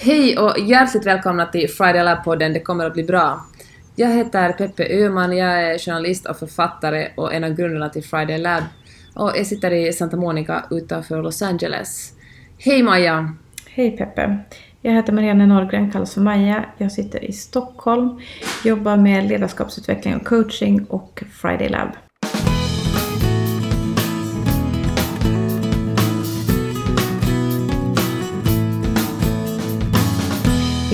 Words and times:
Hej 0.00 0.38
och 0.38 0.58
hjärtligt 0.58 1.06
välkomna 1.06 1.46
till 1.46 1.68
Friday 1.68 2.04
Lab-podden 2.04 2.52
Det 2.52 2.60
kommer 2.60 2.84
att 2.84 2.92
bli 2.92 3.04
bra. 3.04 3.44
Jag 3.96 4.08
heter 4.08 4.52
Peppe 4.52 5.04
Öhman, 5.04 5.36
jag 5.36 5.62
är 5.62 5.78
journalist 5.78 6.26
och 6.26 6.38
författare 6.38 7.08
och 7.16 7.34
en 7.34 7.44
av 7.44 7.50
grundarna 7.50 7.88
till 7.88 8.04
Friday 8.04 8.38
Lab. 8.38 8.62
Och 9.14 9.32
jag 9.36 9.46
sitter 9.46 9.70
i 9.70 9.92
Santa 9.92 10.16
Monica 10.16 10.64
utanför 10.70 11.22
Los 11.22 11.42
Angeles. 11.42 12.12
Hej 12.58 12.82
Maja! 12.82 13.34
Hej 13.66 13.96
Peppe! 13.96 14.38
Jag 14.82 14.92
heter 14.92 15.12
Marianne 15.12 15.46
Norrgren, 15.46 15.90
kallas 15.90 16.14
för 16.14 16.20
Maja. 16.20 16.64
Jag 16.78 16.92
sitter 16.92 17.24
i 17.24 17.32
Stockholm, 17.32 18.20
jobbar 18.64 18.96
med 18.96 19.28
ledarskapsutveckling 19.28 20.16
och 20.16 20.24
coaching 20.24 20.84
och 20.88 21.22
Friday 21.32 21.68
Lab. 21.68 22.07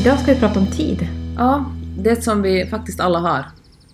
Idag 0.04 0.18
ska 0.18 0.34
vi 0.34 0.40
prata 0.40 0.60
om 0.60 0.66
tid. 0.66 1.08
Ja, 1.38 1.64
det 1.98 2.24
som 2.24 2.42
vi 2.42 2.66
faktiskt 2.66 3.00
alla 3.00 3.18
har. 3.18 3.44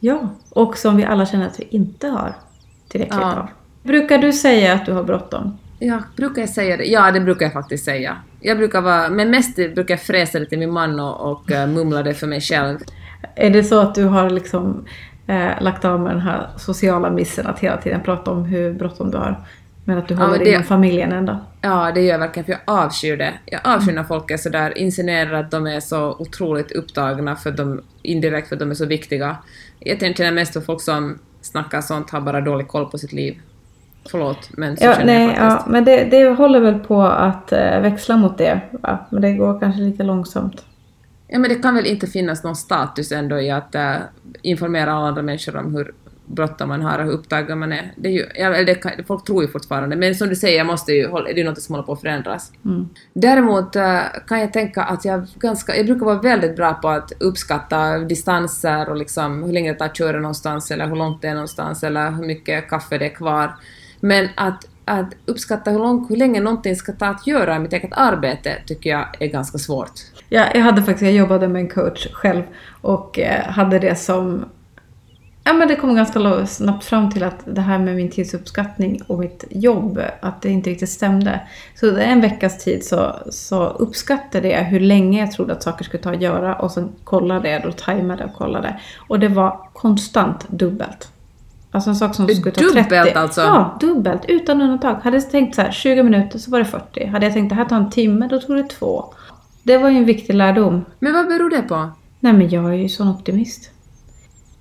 Ja, 0.01 0.28
och 0.51 0.77
som 0.77 0.96
vi 0.96 1.05
alla 1.05 1.27
känner 1.27 1.46
att 1.46 1.60
vi 1.60 1.66
inte 1.70 2.09
har 2.09 2.34
tillräckligt 2.88 3.20
Ja. 3.20 3.37
av. 3.37 3.46
Brukar 3.82 4.18
du 4.18 4.32
säga 4.32 4.73
att 4.74 4.87
du 4.87 4.92
har 4.92 5.02
bråttom? 5.04 5.59
Ja, 5.78 5.98
brukar 6.16 6.42
jag 6.42 6.48
säga 6.48 6.77
det? 6.77 6.84
Ja, 6.84 7.10
det 7.10 7.20
brukar 7.20 7.46
jag 7.46 7.52
faktiskt 7.52 7.84
säga. 7.84 8.16
Jag 8.41 8.56
brukar 8.59 8.80
vara, 8.80 9.09
men 9.09 9.30
mest 9.30 9.56
brukar 9.56 9.95
jag 9.95 10.01
fräsa 10.02 10.38
det 10.38 10.46
till 10.46 10.59
min 10.59 10.73
man 10.73 11.01
och, 11.01 11.30
och 11.32 11.51
eh, 11.52 11.68
mumla 11.68 12.02
det 12.02 12.15
för 12.15 12.27
mig 12.27 12.40
själv. 12.40 12.79
Är 13.34 13.51
det 13.51 13.65
så 13.65 13.80
att 13.80 13.95
du 13.95 14.04
har 14.04 14.30
liksom 14.30 14.84
eh, 15.27 15.51
lagt 15.62 15.84
av 15.84 16.01
med 16.01 16.12
den 16.12 16.20
här 16.23 16.46
sociala 16.56 17.10
missen 17.10 17.46
att 17.46 17.59
hela 17.59 17.77
tiden 17.77 18.01
prata 18.01 18.30
om 18.30 18.45
hur 18.45 18.73
bråttom 18.73 19.10
du 19.10 19.18
har? 19.18 19.45
Men 19.91 19.99
att 19.99 20.09
du 20.09 20.15
Ja, 20.15 20.21
håller 20.21 20.33
men 20.37 20.45
det 20.45 20.51
inom 20.51 20.62
familjen 20.62 21.12
ändå? 21.12 21.39
Ja, 21.61 21.93
det 21.95 22.01
gör 22.01 22.12
jag 22.12 22.19
verkligen, 22.19 22.45
för 22.45 22.53
jag 22.53 22.61
avskyr 22.65 23.17
det. 23.17 23.33
Jag 23.45 23.61
avskyr 23.65 23.93
när 23.93 24.05
folk 24.05 24.30
är 24.30 24.37
sådär, 24.37 24.79
insinuerar 24.79 25.33
att 25.41 25.51
de 25.51 25.66
är 25.66 25.80
så 25.80 26.16
otroligt 26.19 26.73
upptagna 26.73 27.37
för 27.37 27.51
de, 27.51 27.80
indirekt 28.02 28.49
för 28.49 28.57
att 28.57 28.60
de 28.60 28.71
är 28.71 28.74
så 28.74 28.87
viktiga. 28.87 29.37
Jag 29.79 30.16
känner 30.16 30.32
mest 30.32 30.52
för 30.52 30.60
folk 30.60 30.80
som 30.82 31.19
snackar 31.41 31.80
sånt, 31.80 32.10
har 32.10 32.21
bara 32.21 32.41
dålig 32.41 32.69
koll 32.69 32.87
på 32.91 32.99
sitt 32.99 33.13
liv. 33.13 33.38
Förlåt, 34.10 34.49
men 34.52 34.77
så 34.77 34.85
Ja, 34.85 34.95
känner 34.95 35.07
nej, 35.07 35.23
jag 35.27 35.47
ja, 35.47 35.51
faktiskt. 35.51 35.69
men 35.71 35.85
det, 35.85 36.04
det 36.04 36.29
håller 36.29 36.60
väl 36.60 36.79
på 36.79 37.02
att 37.02 37.52
eh, 37.52 37.80
växla 37.80 38.16
mot 38.16 38.38
det. 38.38 38.60
Va? 38.71 38.99
Men 39.10 39.23
det 39.23 39.32
går 39.32 39.60
kanske 39.60 39.80
lite 39.82 40.02
långsamt. 40.02 40.65
Ja, 41.29 41.38
men 41.38 41.51
det 41.51 41.54
kan 41.54 41.75
väl 41.75 41.87
inte 41.87 42.07
finnas 42.07 42.45
någon 42.45 42.57
status 42.57 43.13
ändå 43.13 43.41
i 43.41 43.51
att 43.51 43.75
äh, 43.75 43.95
informera 44.43 44.93
alla 44.93 45.09
andra 45.09 45.23
människor 45.23 45.57
om 45.57 45.75
hur 45.75 45.95
bråttom 46.34 46.68
man 46.68 46.82
har 46.82 46.98
och 46.98 47.04
hur 47.04 47.12
upptagen 47.12 47.59
man 47.59 47.73
är. 47.73 47.92
Det 47.96 48.09
är 48.09 48.12
ju, 48.12 48.23
eller 48.23 48.64
det 48.64 48.74
kan, 48.74 48.92
folk 49.06 49.24
tror 49.24 49.42
ju 49.42 49.48
fortfarande, 49.48 49.96
men 49.96 50.14
som 50.14 50.28
du 50.28 50.36
säger, 50.36 50.59
jag 50.59 50.66
måste 50.66 50.92
ju, 50.92 51.09
det 51.09 51.30
är 51.30 51.36
ju 51.36 51.45
något 51.45 51.62
som 51.62 51.74
håller 51.74 51.86
på 51.86 51.92
att 51.92 52.00
förändras. 52.00 52.52
Mm. 52.64 52.88
Däremot 53.12 53.76
äh, 53.76 54.00
kan 54.26 54.40
jag 54.40 54.52
tänka 54.52 54.82
att 54.82 55.04
jag, 55.04 55.26
ganska, 55.38 55.76
jag 55.76 55.86
brukar 55.86 56.06
vara 56.06 56.20
väldigt 56.20 56.56
bra 56.56 56.74
på 56.74 56.88
att 56.88 57.12
uppskatta 57.20 57.98
distanser 57.98 58.88
och 58.88 58.96
liksom 58.96 59.42
hur 59.42 59.52
länge 59.52 59.73
det 59.73 59.78
tar 59.78 59.86
att 59.86 59.96
köra 59.96 60.20
någonstans 60.20 60.70
eller 60.70 60.86
hur 60.86 60.96
långt 60.96 61.23
det 61.23 61.28
är 61.28 61.34
någonstans 61.34 61.84
eller 61.84 62.10
hur 62.10 62.26
mycket 62.26 62.68
kaffe 62.68 62.98
det 62.98 63.04
är 63.04 63.14
kvar. 63.14 63.54
Men 64.00 64.28
att, 64.34 64.69
att 64.84 65.14
uppskatta 65.26 65.70
hur, 65.70 65.78
lång, 65.78 66.06
hur 66.08 66.16
länge 66.16 66.41
någonting 66.41 66.76
ska 66.76 66.92
ta 66.92 67.06
att 67.06 67.26
göra 67.26 67.56
i 67.56 67.58
mitt 67.58 67.72
eget 67.72 67.92
arbete 67.92 68.56
tycker 68.66 68.91
jag 68.91 69.06
är 69.19 69.26
ganska 69.26 69.58
svårt. 69.58 69.92
Ja, 70.28 70.44
jag 70.54 70.60
hade 70.60 70.82
faktiskt, 70.82 71.03
jag 71.03 71.12
jobbade 71.12 71.48
med 71.48 71.60
en 71.60 71.69
coach 71.69 72.06
själv 72.12 72.42
och 72.81 73.19
eh, 73.19 73.44
hade 73.44 73.78
det 73.78 73.97
som 73.97 74.44
Ja 75.44 75.53
men 75.53 75.69
det 75.69 75.77
kom 75.77 75.94
ganska 75.94 76.47
snabbt 76.47 76.84
fram 76.84 77.10
till 77.10 77.22
att 77.22 77.38
det 77.44 77.60
här 77.60 77.78
med 77.78 77.97
min 77.97 78.10
tidsuppskattning 78.10 79.03
och 79.06 79.19
mitt 79.19 79.44
jobb, 79.50 80.00
att 80.21 80.43
det 80.43 80.49
inte 80.49 80.71
riktigt 80.71 80.91
stämde. 80.91 81.41
Så 81.75 81.97
en 81.97 82.21
veckas 82.21 82.65
tid 82.65 82.84
så, 82.84 83.16
så 83.31 83.65
uppskattade 83.65 84.49
jag 84.49 84.65
hur 84.65 84.81
länge 84.81 85.21
jag 85.21 85.32
trodde 85.32 85.53
att 85.53 85.62
saker 85.62 85.84
skulle 85.84 86.03
ta 86.03 86.10
att 86.10 86.22
göra 86.22 86.55
och 86.55 86.71
sen 86.71 86.88
kollade 87.05 87.50
jag 87.50 87.66
och 87.66 87.77
tajmade 87.77 88.25
och 88.25 88.34
kollade. 88.34 88.81
Och 89.09 89.21
det 89.21 89.28
var 89.28 89.60
konstant 89.72 90.49
dubbelt. 90.49 91.12
Alltså 91.70 91.91
en 91.91 91.97
sak 91.97 92.14
som 92.14 92.28
skulle 92.28 92.50
ta 92.50 92.60
dubbelt 92.60 92.88
30. 92.88 93.19
alltså? 93.19 93.41
Ja, 93.41 93.76
dubbelt. 93.81 94.25
Utan 94.28 94.62
undantag. 94.62 94.94
Hade 95.03 95.16
jag 95.16 95.31
tänkt 95.31 95.54
så 95.54 95.62
här 95.62 95.70
20 95.70 96.03
minuter 96.03 96.38
så 96.38 96.50
var 96.50 96.59
det 96.59 96.64
40. 96.64 97.06
Hade 97.06 97.26
jag 97.26 97.32
tänkt 97.32 97.48
det 97.48 97.54
här 97.54 97.64
tar 97.64 97.76
en 97.76 97.91
timme, 97.91 98.28
då 98.31 98.41
tog 98.41 98.56
det 98.56 98.69
två. 98.69 99.14
Det 99.62 99.78
var 99.78 99.91
ju 99.91 99.97
en 99.97 100.04
viktig 100.04 100.34
lärdom. 100.34 100.84
Men 100.98 101.12
vad 101.12 101.28
beror 101.28 101.50
det 101.50 101.62
på? 101.62 101.91
Nej 102.20 102.32
men 102.32 102.48
jag 102.48 102.64
är 102.64 102.72
ju 102.72 102.88
sån 102.88 103.09
optimist. 103.09 103.70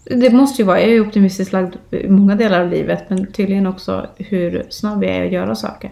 Det 0.09 0.29
måste 0.33 0.61
ju 0.61 0.65
vara, 0.65 0.79
jag 0.79 0.89
är 0.89 0.93
ju 0.93 1.01
optimistiskt 1.01 1.53
lagd 1.53 1.75
i 1.91 2.07
många 2.09 2.35
delar 2.35 2.61
av 2.61 2.69
livet 2.69 3.09
men 3.09 3.31
tydligen 3.31 3.67
också 3.67 4.07
hur 4.17 4.65
snabb 4.69 5.03
jag 5.03 5.11
är 5.15 5.25
att 5.25 5.31
göra 5.31 5.55
saker. 5.55 5.91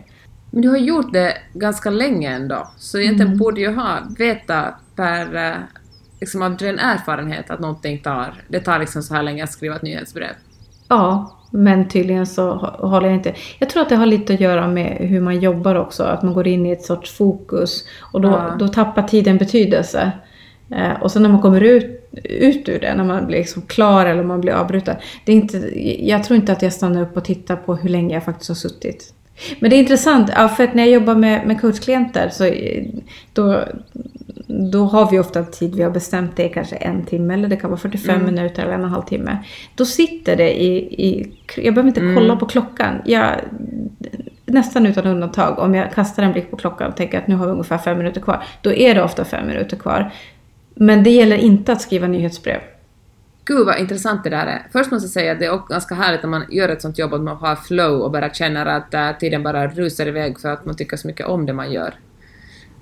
Men 0.52 0.62
du 0.62 0.70
har 0.70 0.78
gjort 0.78 1.14
det 1.14 1.34
ganska 1.54 1.90
länge 1.90 2.30
ändå, 2.32 2.68
så 2.78 3.00
egentligen 3.00 3.28
Mm. 3.28 3.38
borde 3.40 3.62
ju 3.62 3.74
ha, 3.76 3.98
veta 4.18 4.66
per, 4.96 5.36
eh, 5.36 5.54
liksom 6.20 6.42
av 6.42 6.58
din 6.58 6.80
erfarenhet 6.80 7.50
att 7.50 7.60
någonting 7.60 7.98
tar, 8.00 8.34
det 8.48 8.60
tar 8.60 8.80
liksom 8.80 9.04
så 9.04 9.14
här 9.16 9.24
länge 9.24 9.44
att 9.44 9.52
skriva 9.52 9.76
ett 9.76 9.82
nyhetsbrev. 9.82 10.30
Ja, 10.88 11.34
men 11.52 11.88
tydligen 11.90 12.28
så 12.28 12.42
hå- 12.54 12.88
håller 12.88 13.08
jag 13.08 13.18
inte. 13.18 13.34
Jag 13.60 13.70
tror 13.70 13.82
att 13.82 13.90
det 13.90 13.96
har 13.96 14.06
lite 14.06 14.34
att 14.34 14.40
göra 14.40 14.68
med 14.68 14.98
hur 15.00 15.22
man 15.22 15.40
jobbar 15.40 15.76
också, 15.76 16.04
att 16.04 16.24
man 16.24 16.34
går 16.34 16.48
in 16.48 16.66
i 16.66 16.72
ett 16.72 16.84
sorts 16.86 17.18
fokus 17.18 17.84
och 18.14 18.22
då, 18.22 18.30
Ja. 18.30 18.56
då 18.60 18.68
tappar 18.68 19.04
tiden 19.04 19.38
betydelse. 19.38 20.12
Eh, 20.72 21.02
och 21.02 21.12
sen 21.12 21.22
när 21.22 21.30
man 21.30 21.42
kommer 21.42 21.62
ut, 21.62 22.10
ut 22.24 22.70
ur 22.70 22.80
det, 22.80 22.96
när 22.96 23.04
man 23.04 23.26
blir 23.28 23.38
liksom 23.38 23.62
klar 23.62 24.06
eller 24.06 24.24
man 24.24 24.42
blir 24.42 24.54
avbruten. 24.54 24.96
Det 25.26 25.32
är 25.32 25.36
inte, 25.36 25.58
jag 26.08 26.24
tror 26.24 26.36
inte 26.38 26.52
att 26.52 26.62
jag 26.62 26.74
stannar 26.74 27.02
upp 27.02 27.18
och 27.18 27.26
tittar 27.26 27.56
på 27.56 27.76
hur 27.76 27.90
länge 27.90 28.14
jag 28.14 28.24
faktiskt 28.24 28.50
har 28.50 28.56
suttit. 28.56 29.14
Men 29.60 29.70
det 29.70 29.76
är 29.76 29.80
intressant, 29.80 30.30
för 30.58 30.64
att 30.64 30.74
när 30.74 30.84
jag 30.84 30.92
jobbar 30.94 31.16
med, 31.16 31.48
med 31.48 31.62
coachklienter 31.62 32.30
så 32.30 32.46
eh, 32.46 32.86
då, 33.34 33.64
då 34.72 34.84
har 34.86 35.12
vi 35.12 35.20
ofta 35.20 35.44
tid, 35.44 35.76
vi 35.76 35.84
har 35.84 35.92
bestämt 35.92 36.36
det 36.36 36.50
kanske 36.50 36.76
en 36.76 37.06
timme 37.06 37.34
eller 37.34 37.48
det 37.48 37.56
kan 37.56 37.70
vara 37.70 37.80
45 37.80 38.16
Mm. 38.16 38.36
minuter 38.36 38.64
eller 38.64 38.74
en 38.74 38.80
och 38.80 38.86
en 38.86 38.92
halv 38.94 39.04
timme. 39.04 39.38
Då 39.76 39.86
sitter 39.86 40.36
det 40.36 40.64
i, 40.64 40.78
i 41.08 41.32
jag 41.58 41.74
behöver 41.74 41.88
inte 41.88 42.00
kolla 42.16 42.26
Mm. 42.26 42.38
på 42.38 42.46
klockan. 42.46 43.02
Jag, 43.06 43.36
nästan 44.46 44.86
utan 44.86 45.06
undantag, 45.06 45.60
om 45.60 45.76
jag 45.76 45.94
kastar 45.94 46.24
en 46.24 46.32
blick 46.32 46.52
på 46.52 46.58
klockan 46.58 46.90
och 46.90 46.96
tänker 46.98 47.18
att 47.18 47.28
nu 47.28 47.36
har 47.36 47.46
vi 47.46 47.52
ungefär 47.52 47.78
fem 47.78 47.98
minuter 47.98 48.22
kvar, 48.22 48.44
då 48.62 48.74
är 48.74 48.96
det 48.96 49.04
ofta 49.04 49.26
fem 49.26 49.48
minuter 49.48 49.78
kvar. 49.78 50.12
Men 50.80 51.04
det 51.04 51.10
gäller 51.10 51.38
inte 51.38 51.72
att 51.72 51.82
skriva 51.82 52.08
nyhetsbrev. 52.08 52.60
Gud 53.46 53.66
vad 53.66 53.80
intressant 53.80 54.24
det 54.24 54.30
där 54.30 54.46
är. 54.46 54.68
Först 54.72 54.92
måste 54.92 55.06
jag 55.06 55.12
säga 55.12 55.32
att 55.32 55.40
det 55.40 55.46
är 55.46 55.52
också 55.52 55.74
ganska 55.74 55.96
härligt 55.96 56.24
när 56.24 56.30
man 56.30 56.46
gör 56.50 56.70
ett 56.70 56.82
sånt 56.82 56.98
jobb 56.98 57.14
att 57.14 57.22
man 57.22 57.38
har 57.38 57.56
flow 57.56 58.02
och 58.02 58.12
bara 58.12 58.34
känner 58.34 58.66
att 58.66 58.94
äh, 58.94 59.12
tiden 59.20 59.44
bara 59.44 59.68
rusar 59.68 60.08
iväg 60.08 60.40
för 60.40 60.50
att 60.50 60.66
man 60.66 60.76
tycker 60.76 60.98
så 60.98 61.08
mycket 61.08 61.26
om 61.26 61.46
det 61.46 61.54
man 61.54 61.72
gör. 61.72 61.94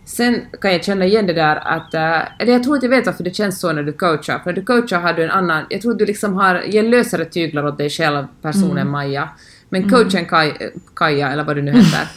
Sen 0.06 0.42
kan 0.62 0.72
jag 0.72 0.84
känna 0.84 1.06
igen 1.06 1.28
det 1.28 1.34
där 1.34 1.56
att, 1.56 1.94
äh, 1.94 2.42
eller 2.42 2.54
jag 2.54 2.64
tror 2.64 2.78
att 2.78 2.84
jag 2.84 2.90
vet 2.90 3.06
varför 3.06 3.24
det 3.24 3.36
känns 3.36 3.60
så 3.60 3.74
när 3.74 3.84
du 3.84 3.94
coachar, 3.94 4.40
för 4.40 4.46
när 4.46 4.54
du 4.54 4.62
coachar 4.62 5.00
har 5.00 5.14
du 5.14 5.24
en 5.24 5.32
annan, 5.32 5.66
jag 5.70 5.82
tror 5.82 5.92
att 5.92 6.00
du 6.00 6.06
liksom 6.06 6.34
har, 6.34 6.62
ger 6.62 6.84
lösare 6.84 7.26
tyglar 7.26 7.66
åt 7.66 7.78
dig 7.78 7.90
själv, 7.90 8.26
personen 8.42 8.90
Maja. 8.90 9.30
Men 9.70 9.90
coachen 9.90 10.26
Kaj, 10.26 10.72
Kaja, 10.96 11.32
eller 11.32 11.44
vad 11.44 11.56
du 11.56 11.62
nu 11.62 11.72
heter, 11.72 12.08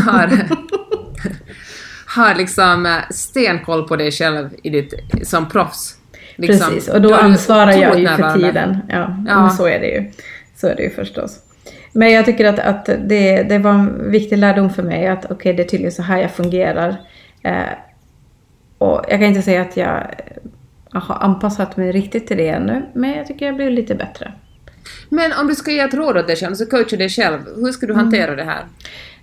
har, 0.10 0.48
har 2.16 2.34
liksom 2.34 2.86
äh, 2.86 2.92
stenkoll 3.10 3.88
på 3.88 3.96
dig 3.96 4.10
själv 4.10 4.48
i 4.62 4.70
ditt, 4.70 4.94
som 5.22 5.48
proffs. 5.48 5.96
Liksom, 6.36 6.70
Precis, 6.70 6.88
och 6.88 7.02
då 7.02 7.14
ansvarar 7.14 7.72
jag 7.72 8.00
ju 8.00 8.08
för 8.08 8.34
tiden. 8.38 8.78
Ja, 8.88 9.16
Ja. 9.28 9.50
Så 9.50 9.66
är 9.66 9.80
det 9.80 9.86
ju. 9.86 10.10
Så 10.56 10.66
är 10.68 10.74
det 10.76 10.82
ju 10.82 10.90
förstås. 10.90 11.38
Men 11.92 12.12
jag 12.12 12.24
tycker 12.24 12.44
att, 12.44 12.58
att 12.58 12.84
det, 13.04 13.42
det 13.42 13.58
var 13.58 13.70
en 13.70 14.10
viktig 14.10 14.38
lärdom 14.38 14.70
för 14.70 14.82
mig 14.82 15.06
att 15.06 15.30
okej, 15.30 15.52
det 15.52 15.62
är 15.62 15.68
tydligen 15.68 15.92
så 15.92 16.02
här 16.02 16.18
jag 16.18 16.30
fungerar. 16.30 16.96
Eh, 17.42 17.52
och 18.78 19.04
jag 19.08 19.18
kan 19.18 19.22
inte 19.22 19.42
säga 19.42 19.60
att 19.62 19.76
jag 19.76 19.96
eh, 19.96 21.02
har 21.02 21.14
anpassat 21.24 21.76
mig 21.76 21.92
riktigt 21.92 22.26
till 22.26 22.36
det 22.36 22.48
ännu, 22.48 22.82
men 22.94 23.10
jag 23.10 23.26
tycker 23.26 23.46
jag 23.46 23.56
blev 23.56 23.70
lite 23.70 23.94
bättre. 23.94 24.32
Men 25.08 25.32
om 25.40 25.46
du 25.46 25.54
ska 25.54 25.70
ge 25.70 25.80
ett 25.80 25.94
råd 25.94 26.16
åt 26.16 26.26
dig 26.26 26.36
själv, 26.36 26.54
så 26.54 26.66
coacha 26.66 26.96
dig 26.96 27.08
själv, 27.08 27.38
hur 27.56 27.72
ska 27.72 27.86
du 27.86 27.92
Mm. 27.92 28.04
hantera 28.04 28.36
det 28.36 28.44
här? 28.44 28.64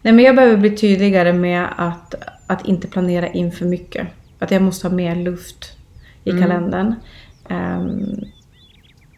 Nej, 0.01 0.13
men 0.13 0.25
jag 0.25 0.35
behöver 0.35 0.57
bli 0.57 0.77
tydligare 0.77 1.33
med 1.33 1.67
att, 1.77 2.15
att 2.53 2.65
inte 2.65 2.87
planera 2.87 3.27
in 3.27 3.51
för 3.51 3.65
mycket. 3.65 4.07
Att 4.39 4.51
jag 4.51 4.61
måste 4.61 4.87
ha 4.87 4.95
mer 4.95 5.15
luft 5.15 5.77
i 6.23 6.29
Mm. 6.29 6.41
kalendern. 6.43 6.95
Ehm, 7.49 8.15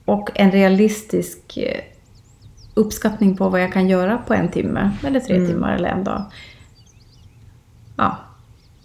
och 0.06 0.30
en 0.36 0.52
realistisk 0.52 1.58
eh, 1.58 1.82
uppskattning 2.74 3.38
på 3.38 3.50
vad 3.50 3.62
jag 3.62 3.74
kan 3.74 3.88
göra 3.90 4.18
på 4.18 4.34
en 4.34 4.50
timme, 4.52 4.92
eller 5.08 5.20
tre 5.20 5.36
Mm. 5.36 5.48
timmar 5.48 5.76
eller 5.76 5.90
en 5.90 6.04
dag. 6.04 6.26
Ja, 7.98 8.18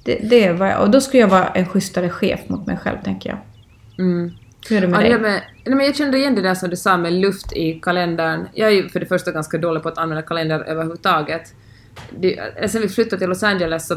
det, 0.04 0.18
det 0.30 0.44
är 0.44 0.52
vad 0.52 0.68
jag, 0.68 0.80
och 0.82 0.90
då 0.90 1.00
skulle 1.00 1.20
jag 1.20 1.28
vara 1.28 1.46
en 1.48 1.66
schysstare 1.66 2.10
chef 2.10 2.40
mot 2.48 2.66
mig 2.66 2.76
själv, 2.76 2.96
tänker 3.04 3.30
jag. 3.30 3.38
Mm. 4.06 4.30
Hur 4.68 4.76
är 4.76 4.80
det 4.80 4.86
med 4.88 4.96
Ja, 4.96 5.00
dig? 5.00 5.10
det 5.10 5.16
där 5.16 5.22
med, 5.22 5.42
nej, 5.66 5.74
men 5.76 5.86
jag 5.86 5.96
kände 5.96 6.18
igen 6.18 6.34
det 6.34 6.42
där 6.42 6.54
som 6.54 6.70
du 6.70 6.76
sa 6.76 6.96
med 6.96 7.12
luft 7.12 7.52
i 7.52 7.80
kalendern. 7.82 8.46
Jag 8.54 8.68
är 8.68 8.72
ju 8.74 8.88
för 8.88 9.00
det 9.00 9.06
första 9.06 9.32
ganska 9.32 9.58
dålig 9.58 9.82
på 9.82 9.88
att 9.88 9.98
använda 9.98 10.22
kalender 10.22 10.60
överhuvudtaget. 10.60 11.54
Det, 12.20 12.40
sen 12.70 12.82
vi 12.82 12.88
flyttade 12.88 13.18
till 13.18 13.28
Los 13.28 13.42
Angeles 13.42 13.86
så 13.88 13.96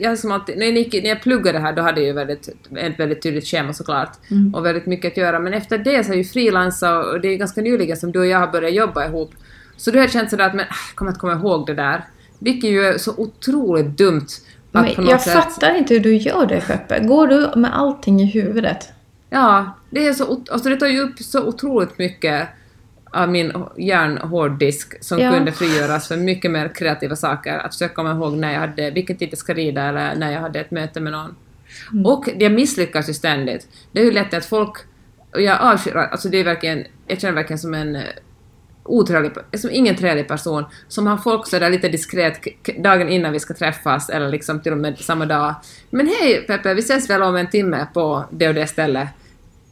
jag 0.00 0.18
som 0.18 0.32
alltid, 0.32 0.58
när, 0.58 0.66
jag 0.66 0.76
gick, 0.76 0.92
när 1.02 1.08
jag 1.08 1.22
pluggade 1.22 1.58
här 1.58 1.72
då 1.72 1.82
hade 1.82 2.00
jag 2.00 2.06
ju 2.06 2.12
väldigt, 2.12 2.48
ett 2.76 2.98
väldigt 3.00 3.22
tydligt 3.22 3.46
schema 3.46 3.72
såklart 3.72 4.10
Mm. 4.30 4.54
och 4.54 4.66
väldigt 4.66 4.86
mycket 4.86 5.12
att 5.12 5.16
göra 5.16 5.38
men 5.38 5.54
efter 5.54 5.78
det 5.78 6.04
så 6.04 6.10
har 6.10 6.14
jag 6.14 6.24
ju 6.24 6.24
frilansat 6.24 7.06
och 7.06 7.20
det 7.20 7.28
är 7.28 7.36
ganska 7.36 7.60
nyligen 7.60 7.96
som 7.96 8.12
du 8.12 8.18
och 8.18 8.26
jag 8.26 8.38
har 8.38 8.46
börjat 8.52 8.74
jobba 8.74 9.04
ihop. 9.06 9.30
Så 9.76 9.90
då 9.90 9.98
har 9.98 10.02
jag 10.04 10.10
känt 10.12 10.30
sådär 10.30 10.44
att 10.46 10.54
men, 10.54 10.60
äh, 10.60 10.66
jag 10.90 10.96
kommer 10.96 11.10
att 11.12 11.18
komma 11.18 11.32
ihåg 11.32 11.66
det 11.66 11.74
där. 11.74 12.04
Vilket 12.38 12.70
ju 12.70 12.84
är 12.84 12.98
så 12.98 13.14
otroligt 13.16 13.86
dumt 13.98 14.26
Att 14.72 14.84
Men 14.86 14.94
på 14.94 15.00
något 15.00 15.10
jag 15.10 15.20
sätt- 15.20 15.32
fattar 15.32 15.74
inte 15.78 15.94
hur 15.94 16.00
du 16.00 16.16
gör 16.16 16.46
det 16.46 16.60
Peppe. 16.66 16.98
Går 17.00 17.26
du 17.26 17.50
med 17.60 17.78
allting 17.78 18.20
i 18.20 18.24
huvudet? 18.26 18.88
Ja, 19.30 19.76
det, 19.90 20.06
är 20.06 20.12
så, 20.12 20.40
alltså 20.50 20.68
det 20.68 20.76
tar 20.76 20.86
ju 20.86 21.00
upp 21.00 21.18
så 21.18 21.44
otroligt 21.46 21.98
mycket 21.98 22.48
av 23.10 23.28
min 23.28 23.52
hjärnhårddisk 23.76 25.04
som 25.04 25.18
Ja. 25.18 25.30
kunde 25.30 25.52
frigöras 25.52 26.08
för 26.08 26.16
mycket 26.16 26.50
mer 26.50 26.68
kreativa 26.74 27.16
saker. 27.16 27.58
Att 27.58 27.74
försöka 27.74 27.94
komma 27.94 28.10
ihåg 28.10 28.36
när 28.36 28.52
jag 28.52 28.60
hade, 28.60 28.90
vilken 28.90 29.16
tid 29.16 29.28
jag 29.30 29.38
ska 29.38 29.54
rida 29.54 29.82
eller 29.82 30.14
när 30.14 30.32
jag 30.32 30.40
hade 30.40 30.60
ett 30.60 30.70
möte 30.70 31.00
med 31.00 31.12
någon. 31.12 31.34
Mm. 31.92 32.06
Och 32.06 32.28
jag 32.38 32.52
misslyckas 32.52 33.08
ju 33.08 33.14
ständigt. 33.14 33.68
Det 33.92 34.00
är 34.00 34.04
ju 34.04 34.12
lätt 34.12 34.34
att 34.34 34.46
folk... 34.46 34.76
Och 35.32 35.40
jag 35.40 35.60
avskyr... 35.60 35.96
Alltså 35.96 36.28
det 36.28 36.38
är 36.38 36.44
verkligen... 36.44 36.84
Jag 37.06 37.20
känner 37.20 37.34
verkligen 37.34 37.58
som 37.58 37.74
en 37.74 37.98
otrevlig, 38.82 39.32
som 39.52 39.70
ingen 39.72 39.96
trevlig 39.96 40.28
person, 40.28 40.64
som 40.88 41.06
har 41.06 41.16
folk 41.16 41.46
sådär 41.46 41.70
lite 41.70 41.88
diskret 41.88 42.40
dagen 42.78 43.08
innan 43.08 43.32
vi 43.32 43.40
ska 43.40 43.54
träffas, 43.54 44.10
eller 44.10 44.28
liksom 44.28 44.60
till 44.60 44.72
och 44.72 44.78
med 44.78 44.98
samma 44.98 45.26
dag. 45.26 45.54
Men 45.90 46.06
hej 46.06 46.44
Peppe, 46.46 46.74
vi 46.74 46.80
ses 46.80 47.10
väl 47.10 47.22
om 47.22 47.36
en 47.36 47.50
timme 47.50 47.86
på 47.94 48.24
det 48.30 48.48
och 48.48 48.54
det 48.54 48.66
stället. 48.66 49.08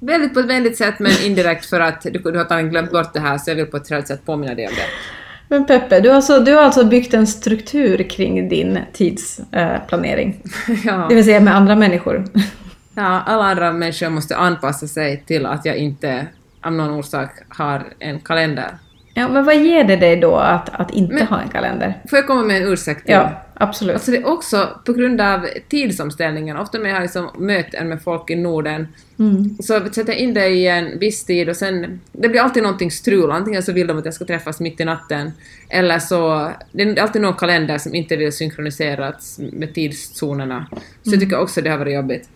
Väldigt 0.00 0.34
på 0.34 0.40
ett 0.40 0.46
vänligt 0.46 0.76
sätt, 0.76 0.94
men 0.98 1.12
indirekt 1.24 1.66
för 1.66 1.80
att 1.80 2.02
du, 2.02 2.10
du 2.10 2.38
har 2.38 2.62
glömt 2.62 2.90
bort 2.90 3.12
det 3.14 3.20
här, 3.20 3.38
så 3.38 3.50
jag 3.50 3.56
vill 3.56 3.66
på 3.66 3.76
ett 3.76 3.84
trevligt 3.84 4.08
sätt 4.08 4.26
påminna 4.26 4.54
dig 4.54 4.66
om 4.66 4.72
det. 4.74 4.86
Men 5.48 5.66
Peppe, 5.66 6.00
du 6.00 6.08
har 6.08 6.16
alltså, 6.16 6.40
du 6.40 6.54
har 6.54 6.62
alltså 6.62 6.84
byggt 6.84 7.14
en 7.14 7.26
struktur 7.26 8.10
kring 8.10 8.48
din 8.48 8.78
tidsplanering. 8.92 10.42
ja. 10.84 11.06
Det 11.08 11.14
vill 11.14 11.24
säga 11.24 11.40
med 11.40 11.56
andra 11.56 11.76
människor. 11.76 12.24
ja, 12.94 13.22
alla 13.26 13.44
andra 13.44 13.72
människor 13.72 14.08
måste 14.08 14.36
anpassa 14.36 14.86
sig 14.86 15.22
till 15.26 15.46
att 15.46 15.64
jag 15.64 15.76
inte 15.76 16.26
av 16.62 16.72
någon 16.72 16.90
orsak 16.90 17.30
har 17.48 17.86
en 17.98 18.20
kalender. 18.20 18.78
Ja, 19.18 19.28
men 19.28 19.44
vad 19.44 19.56
ger 19.56 19.84
det 19.84 19.96
dig 19.96 20.16
då 20.16 20.36
att, 20.36 20.68
att 20.80 20.90
inte 20.94 21.14
Men- 21.14 21.26
ha 21.26 21.40
en 21.40 21.48
kalender? 21.48 21.94
Får 22.10 22.16
jag 22.18 22.26
komma 22.26 22.42
med 22.42 22.62
en 22.62 22.68
ursäkt 22.68 23.04
till? 23.06 23.14
Ja, 23.14 23.42
absolut. 23.54 23.94
Alltså 23.94 24.10
det 24.10 24.16
är 24.16 24.26
också 24.28 24.68
på 24.84 24.92
grund 24.92 25.20
av 25.20 25.46
tidsomställningen, 25.68 26.56
ofta 26.56 26.78
när 26.78 26.88
jag 26.88 26.96
har 26.96 27.02
liksom 27.02 27.30
möten 27.38 27.88
med 27.88 28.02
folk 28.02 28.30
i 28.30 28.36
Norden, 28.36 28.88
Mm. 29.18 29.56
så 29.62 29.80
sätter 29.92 30.12
jag 30.12 30.16
in 30.18 30.34
det 30.34 30.48
i 30.48 30.66
en 30.68 30.98
viss 30.98 31.24
tid 31.24 31.48
och 31.48 31.56
sen, 31.56 32.00
det 32.12 32.28
blir 32.28 32.40
alltid 32.40 32.62
någonting 32.62 32.90
strul, 32.90 33.30
antingen 33.30 33.62
så 33.62 33.72
vill 33.72 33.86
de 33.86 33.98
att 33.98 34.04
jag 34.04 34.14
ska 34.14 34.24
träffas 34.24 34.60
mitt 34.60 34.80
i 34.80 34.84
natten, 34.84 35.32
eller 35.68 35.98
så, 35.98 36.50
det 36.72 36.82
är 36.82 37.00
alltid 37.00 37.22
någon 37.22 37.34
kalender 37.34 37.78
som 37.78 37.94
inte 37.94 38.16
vill 38.16 38.32
synkroniseras 38.32 39.40
med 39.52 39.74
tidszonerna. 39.74 40.66
Så 41.02 41.10
jag 41.10 41.20
tycker 41.20 41.38
också 41.40 41.60
det 41.60 41.70
har 41.70 41.78
varit 41.78 41.94
jobbigt. 41.94 42.28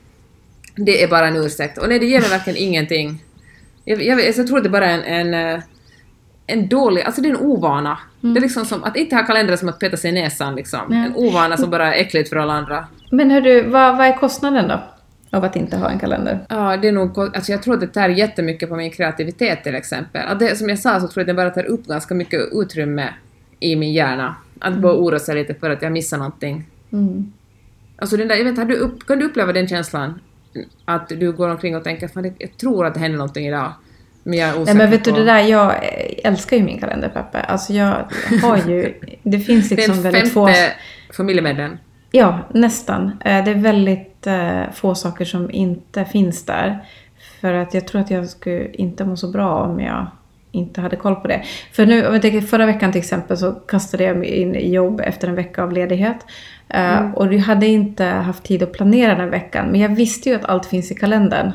Det 0.76 1.02
är 1.02 1.08
bara 1.08 1.26
en 1.28 1.36
ursäkt. 1.36 1.78
Och 1.78 1.88
nej, 1.88 1.98
det 1.98 2.06
ger 2.06 2.20
mig 2.20 2.30
verkligen 2.30 2.58
ingenting. 2.58 3.22
Jag, 3.84 4.02
jag, 4.02 4.24
jag 4.38 4.46
tror 4.46 4.56
att 4.58 4.64
det 4.64 4.70
bara 4.70 4.86
är 4.90 4.98
en, 5.02 5.34
en, 5.34 5.54
eh, 5.54 5.62
en 6.52 6.68
dålig, 6.68 7.02
alltså 7.02 7.20
det 7.20 7.28
är 7.28 7.30
en 7.30 7.40
ovana. 7.40 7.98
Det 8.20 8.38
är 8.38 8.40
liksom 8.40 8.64
som 8.64 8.84
att 8.84 8.96
inte 8.96 9.16
ha 9.16 9.22
kalender 9.22 9.52
är 9.52 9.56
som 9.56 9.68
att 9.68 9.78
peta 9.78 9.96
sig 9.96 10.10
i 10.10 10.14
näsan 10.14 10.54
liksom. 10.54 10.80
Ja. 10.88 10.96
En 10.96 11.14
ovana 11.16 11.56
som 11.56 11.70
bara 11.70 11.94
är 11.94 12.00
äckligt 12.00 12.28
för 12.28 12.36
alla 12.36 12.52
andra. 12.52 12.86
Men 13.10 13.30
hör 13.30 13.40
du, 13.40 13.62
vad, 13.62 13.96
vad 13.96 14.06
är 14.06 14.16
kostnaden 14.16 14.68
då? 14.68 14.82
Av 15.36 15.44
att 15.44 15.56
inte 15.56 15.76
ha 15.76 15.90
en 15.90 15.98
kalender? 15.98 16.38
Ja, 16.48 16.76
det 16.76 16.88
är 16.88 16.92
nog, 16.92 17.18
alltså 17.18 17.52
jag 17.52 17.62
tror 17.62 17.74
att 17.74 17.80
det 17.80 17.86
tär 17.86 18.08
jättemycket 18.08 18.68
på 18.68 18.76
min 18.76 18.90
kreativitet 18.90 19.64
till 19.64 19.74
exempel. 19.74 20.22
Att 20.28 20.38
det, 20.38 20.56
som 20.56 20.68
jag 20.68 20.78
sa 20.78 21.00
så 21.00 21.08
tror 21.08 21.12
jag 21.14 21.22
att 21.22 21.26
det 21.26 21.34
bara 21.34 21.50
tar 21.50 21.64
upp 21.64 21.86
ganska 21.86 22.14
mycket 22.14 22.40
utrymme 22.52 23.08
i 23.60 23.76
min 23.76 23.92
hjärna. 23.92 24.36
Att 24.60 24.74
bara 24.78 24.94
oroa 24.94 25.18
sig 25.18 25.34
lite 25.34 25.54
för 25.54 25.70
att 25.70 25.82
jag 25.82 25.92
missar 25.92 26.18
någonting. 26.18 26.66
Mm. 26.92 27.32
Alltså 27.96 28.16
den 28.16 28.28
där, 28.28 28.36
jag 28.36 28.44
vet, 28.44 28.56
har 28.56 28.64
du 28.64 28.74
upp, 28.74 29.06
kan 29.06 29.18
du 29.18 29.24
uppleva 29.24 29.52
den 29.52 29.68
känslan? 29.68 30.20
Att 30.84 31.08
du 31.08 31.32
går 31.32 31.48
omkring 31.48 31.76
och 31.76 31.84
tänker 31.84 32.08
fan, 32.08 32.34
jag 32.38 32.56
tror 32.56 32.86
att 32.86 32.94
det 32.94 33.00
händer 33.00 33.18
någonting 33.18 33.46
idag. 33.46 33.72
Men 34.22 34.38
jag 34.38 34.48
är 34.48 34.52
osäker 34.52 34.64
Nej 34.64 34.74
men 34.74 34.90
vet 34.90 35.04
du 35.04 35.10
på... 35.10 35.16
det 35.18 35.24
där, 35.24 35.38
jag 35.38 35.74
älskar 36.24 36.56
ju 36.56 36.62
min 36.62 36.78
kalender 36.80 37.08
Peppe. 37.08 37.40
Alltså 37.40 37.72
jag 37.72 37.94
har 38.42 38.56
ju, 38.56 38.94
det 39.22 39.38
finns 39.38 39.70
liksom 39.70 40.02
väldigt 40.02 40.32
få... 40.32 40.46
femte 40.46 40.72
familjemedlem. 41.12 41.78
Ja, 42.10 42.38
nästan. 42.54 43.04
Eh, 43.24 43.44
Det 43.44 43.50
är 43.50 43.54
väldigt 43.54 44.26
eh, 44.26 44.62
få 44.72 44.94
saker 44.94 45.24
som 45.24 45.50
inte 45.50 46.04
finns 46.04 46.46
där. 46.46 46.78
För 47.40 47.54
att 47.54 47.74
jag 47.74 47.86
tror 47.86 48.00
att 48.00 48.10
jag 48.10 48.28
skulle 48.28 48.70
inte 48.72 49.04
må 49.04 49.16
så 49.16 49.30
bra 49.30 49.54
om 49.54 49.80
jag 49.80 50.06
inte 50.52 50.80
hade 50.80 50.96
koll 50.96 51.14
på 51.14 51.28
det. 51.28 51.42
För 51.72 51.86
nu, 51.86 52.06
om 52.06 52.12
jag 52.12 52.22
tänker 52.22 52.40
förra 52.40 52.66
veckan 52.66 52.92
till 52.92 52.98
exempel 53.00 53.36
så 53.36 53.52
kastade 53.52 54.04
jag 54.04 54.16
mig 54.16 54.28
in 54.28 54.54
i 54.54 54.74
jobb 54.74 55.00
efter 55.04 55.28
en 55.28 55.34
vecka 55.34 55.62
av 55.62 55.72
ledighet. 55.72 56.16
Eh, 56.68 57.10
Och 57.14 57.34
jag 57.34 57.40
hade 57.40 57.66
inte 57.66 58.04
haft 58.04 58.42
tid 58.42 58.62
att 58.62 58.72
planera 58.72 59.14
den 59.14 59.30
veckan. 59.30 59.66
Men 59.70 59.80
jag 59.80 59.88
visste 59.88 60.28
ju 60.28 60.34
att 60.34 60.44
allt 60.44 60.66
finns 60.66 60.90
i 60.90 60.94
kalendern. 60.94 61.52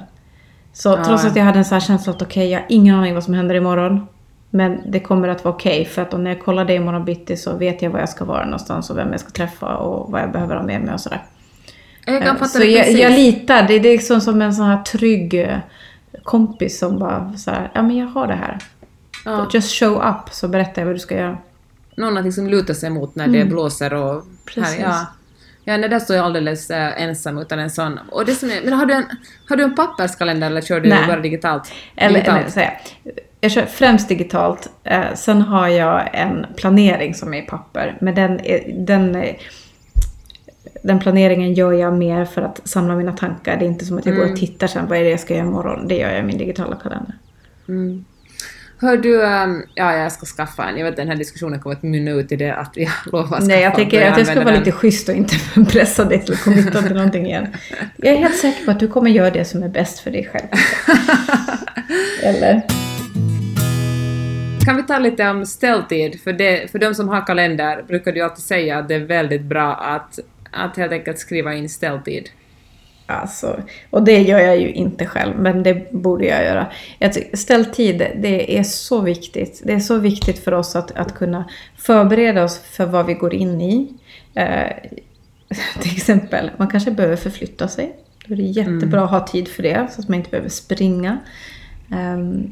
Så 0.78 0.90
Ja, 0.90 1.04
trots 1.06 1.26
att 1.26 1.36
jag 1.36 1.44
hade 1.44 1.58
en 1.60 1.66
sån 1.66 1.76
här 1.76 1.80
känsla 1.80 2.14
att 2.14 2.22
okej, 2.22 2.50
jag 2.52 2.60
har 2.60 2.66
ingen 2.70 2.96
aning 2.96 3.14
vad 3.14 3.24
som 3.24 3.34
händer 3.34 3.56
imorgon. 3.56 4.08
Men 4.50 4.92
det 4.92 5.00
kommer 5.00 5.28
att 5.28 5.44
vara 5.44 5.56
okej 5.56 5.86
för 5.86 6.02
att 6.02 6.14
om 6.14 6.24
när 6.24 6.32
jag 6.32 6.40
kollar 6.46 6.66
det 6.66 6.74
imorgon 6.74 7.06
bitti 7.06 7.38
så 7.38 7.58
vet 7.58 7.82
jag 7.82 7.90
var 7.90 8.00
jag 8.00 8.10
ska 8.10 8.26
vara 8.26 8.46
någonstans 8.46 8.90
och 8.90 8.98
vem 8.98 9.12
jag 9.12 9.20
ska 9.20 9.30
träffa 9.30 9.76
och 9.78 10.12
vad 10.12 10.22
jag 10.22 10.32
behöver 10.32 10.56
ha 10.56 10.64
med 10.64 10.82
mig 10.82 10.94
och 10.94 11.00
sådär. 11.00 11.24
Jag 12.06 12.24
kan 12.24 12.28
Eh, 12.28 12.34
fatta 12.34 12.46
Så 12.46 12.60
det 12.60 12.66
jag, 12.66 12.84
precis. 12.86 13.00
jag 13.02 13.12
litar. 13.12 13.68
Det, 13.68 13.80
det 13.80 13.90
är 13.90 13.94
liksom 13.94 14.22
som 14.22 14.42
en 14.42 14.54
sån 14.54 14.66
här 14.66 14.84
trygg 14.84 15.34
eh, 15.34 15.58
kompis 16.24 16.80
som 16.80 17.00
bara 17.00 17.34
så 17.38 17.52
här, 17.52 17.72
ja 17.74 17.82
men 17.82 17.98
jag 17.98 18.08
har 18.08 18.28
det 18.28 18.34
här. 18.36 18.58
ja, 19.26 19.48
Just 19.54 19.80
show 19.80 19.94
up 19.96 20.34
så 20.34 20.48
berättar 20.48 20.82
jag 20.82 20.86
vad 20.86 20.96
du 20.96 21.00
ska 21.00 21.16
göra. 21.16 21.38
någon 21.98 22.18
att 22.18 22.26
liksom 22.26 22.48
luta 22.48 22.74
sig 22.74 22.90
mot 22.90 23.16
när 23.16 23.28
det 23.28 23.46
blåser 23.46 23.94
och... 23.94 24.12
Mm. 24.12 24.24
Precis. 24.46 24.80
Här, 24.80 24.84
ja. 24.84 25.06
Ja, 25.70 25.78
nej, 25.78 25.90
där 25.90 26.00
står 26.00 26.16
jag 26.16 26.26
alldeles 26.26 26.70
äh, 26.70 27.02
ensam 27.02 27.38
utan 27.38 27.60
en 27.60 27.70
sån. 27.70 28.00
Och 28.12 28.26
det 28.26 28.32
som 28.36 28.50
är, 28.50 28.62
men 28.64 28.74
har 28.74 28.86
du, 28.86 28.94
en, 28.94 29.04
har 29.50 29.56
du 29.56 29.64
en 29.64 29.76
papperskalender 29.76 30.48
eller 30.48 30.62
kör 30.62 30.80
du 30.80 30.90
Nej. 30.90 31.08
bara 31.08 31.20
digitalt? 31.20 31.72
Eller, 31.96 32.14
digitalt? 32.16 32.40
eller 32.40 32.50
säga, 32.52 32.72
jag 33.42 33.52
kör 33.52 33.66
främst 33.66 34.10
digitalt. 34.10 34.70
Eh, 34.84 35.14
sen 35.16 35.42
har 35.42 35.68
jag 35.68 36.10
en 36.14 36.46
planering 36.56 37.14
som 37.16 37.34
är 37.34 37.38
i 37.38 37.42
papper. 37.42 37.98
Men 38.02 38.16
den, 38.16 38.40
den, 38.86 39.24
den 40.84 41.00
planeringen 41.00 41.54
gör 41.54 41.74
jag 41.74 41.94
mer 41.98 42.26
för 42.26 42.42
att 42.42 42.62
samla 42.68 42.96
mina 42.96 43.12
tankar. 43.14 43.58
Det 43.58 43.66
är 43.66 43.70
inte 43.70 43.86
som 43.86 43.98
att 43.98 44.06
jag 44.06 44.16
går 44.16 44.24
Mm. 44.24 44.34
och 44.34 44.40
tittar 44.40 44.68
sen, 44.68 44.88
vad 44.88 44.98
är 44.98 45.04
det 45.04 45.10
jag 45.10 45.20
ska 45.20 45.34
göra 45.34 45.46
imorgon? 45.46 45.88
Det 45.88 45.96
gör 45.98 46.10
jag 46.10 46.20
i 46.20 46.24
min 46.24 46.38
digitala 46.38 46.76
kalender. 46.76 47.16
Mm. 47.68 48.06
Hör 48.80 48.98
du, 48.98 49.26
ähm, 49.26 49.64
ja 49.76 49.98
jag 49.98 50.12
ska 50.12 50.26
skaffa 50.26 50.70
en. 50.70 50.78
Jag 50.78 50.84
vet 50.84 50.92
att 50.92 50.98
den 50.98 51.08
här 51.08 51.16
diskussionen 51.16 51.60
kommer 51.60 51.76
att 51.76 51.84
mynna 51.84 52.12
ut 52.12 52.32
i 52.32 52.36
det 52.36 52.56
att 52.56 52.72
jag 52.74 52.90
lovar 53.06 53.24
att 53.24 53.30
skaffa 53.30 53.46
Nej, 53.46 53.62
jag 53.62 53.76
tänker 53.76 54.12
att 54.12 54.18
jag 54.18 54.28
ska 54.28 54.36
vara 54.36 54.46
den. 54.46 54.60
lite 54.60 54.72
schysst 54.72 55.10
och 55.10 55.16
inte 55.16 55.36
pressa 55.72 56.06
dig 56.06 56.26
till 56.26 56.34
att 56.34 56.44
committa 56.44 56.82
till 56.82 56.96
någonting 56.96 57.26
igen. 57.26 57.48
Jag 57.98 58.14
är 58.14 58.18
helt 58.18 58.38
säker 58.38 58.66
på 58.66 58.72
att 58.72 58.80
du 58.80 58.88
kommer 58.88 59.10
göra 59.10 59.30
det 59.30 59.46
som 59.46 59.64
är 59.64 59.70
bäst 59.70 60.00
för 60.00 60.12
dig 60.12 60.30
själv. 60.34 60.48
Eller? 62.24 62.62
Kan 64.66 64.76
vi 64.76 64.84
ta 64.84 65.00
lite 65.00 65.30
om 65.30 65.46
ställtid? 65.46 66.22
För, 66.22 66.34
det, 66.34 66.72
för 66.72 66.80
de 66.80 66.96
som 66.96 67.10
har 67.10 67.28
kalender 67.28 67.84
brukar 67.88 68.12
du 68.12 68.22
alltid 68.22 68.44
säga 68.44 68.78
att 68.78 68.88
det 68.88 68.96
är 68.96 69.00
väldigt 69.00 69.42
bra 69.42 69.76
att, 69.76 70.20
att 70.52 70.78
helt 70.78 70.92
enkelt 70.92 71.20
skriva 71.20 71.54
in 71.54 71.70
ställtid. 71.70 72.30
Alltså, 73.10 73.60
och 73.90 74.04
det 74.04 74.22
gör 74.22 74.40
jag 74.40 74.60
ju 74.60 74.72
inte 74.72 75.06
själv, 75.06 75.40
men 75.40 75.64
det 75.64 75.92
borde 75.92 76.26
jag 76.26 76.44
göra. 76.44 76.68
Jag 77.00 77.14
tycker, 77.14 77.38
ställtid, 77.38 77.98
det 77.98 78.60
är 78.60 78.64
så 78.64 79.02
viktigt. 79.02 79.62
Det 79.66 79.74
är 79.74 79.80
så 79.80 79.98
viktigt 79.98 80.40
för 80.40 80.52
oss 80.52 80.76
att, 80.76 80.92
att 80.92 81.16
kunna 81.16 81.46
förbereda 81.78 82.44
oss 82.44 82.60
för 82.60 82.86
vad 82.86 83.06
vi 83.06 83.14
går 83.14 83.34
in 83.34 83.62
i. 83.62 83.94
Eh, 84.34 84.68
till 85.82 85.92
exempel, 85.92 86.52
man 86.58 86.68
kanske 86.68 86.92
behöver 86.92 87.16
förflytta 87.16 87.68
sig. 87.68 87.96
Då 88.26 88.34
är 88.34 88.38
det 88.38 88.44
jättebra 88.44 89.04
att 89.04 89.12
ha 89.12 89.28
tid 89.28 89.48
för 89.48 89.64
det, 89.64 89.88
så 89.92 90.02
att 90.02 90.08
man 90.08 90.18
inte 90.18 90.30
behöver 90.30 90.50
springa. 90.50 91.18
Ehm, 91.92 92.52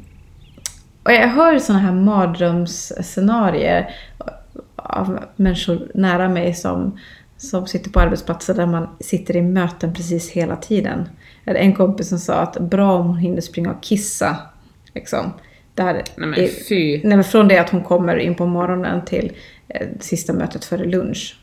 och 1.03 1.11
jag 1.11 1.27
hör 1.27 1.59
sådana 1.59 1.83
här 1.83 1.93
mardrömsscenarier 1.93 3.95
av 4.75 5.19
människor 5.35 5.91
nära 5.93 6.29
mig 6.29 6.53
som, 6.53 6.99
som 7.37 7.67
sitter 7.67 7.89
på 7.89 7.99
arbetsplatser 7.99 8.53
där 8.53 8.65
man 8.65 8.87
sitter 8.99 9.35
i 9.35 9.41
möten 9.41 9.93
precis 9.93 10.29
hela 10.29 10.55
tiden. 10.55 11.09
Hade 11.45 11.59
en 11.59 11.73
kompis 11.73 12.09
som 12.09 12.19
sa 12.19 12.33
att 12.33 12.59
bra 12.59 12.93
om 12.93 13.07
hon 13.07 13.17
hinner 13.17 13.41
springa 13.41 13.71
och 13.71 13.83
kissa. 13.83 14.37
Liksom. 14.93 15.33
Där 15.73 16.03
Nej 16.15 16.27
men 16.27 16.47
fy. 16.69 17.01
Nej, 17.03 17.17
men 17.17 17.23
från 17.23 17.47
det 17.47 17.57
att 17.57 17.69
hon 17.69 17.83
kommer 17.83 18.17
in 18.17 18.35
på 18.35 18.45
morgonen 18.45 19.05
till 19.05 19.31
eh, 19.67 19.87
sista 19.99 20.33
mötet 20.33 20.65
före 20.65 20.85
lunch. 20.85 21.37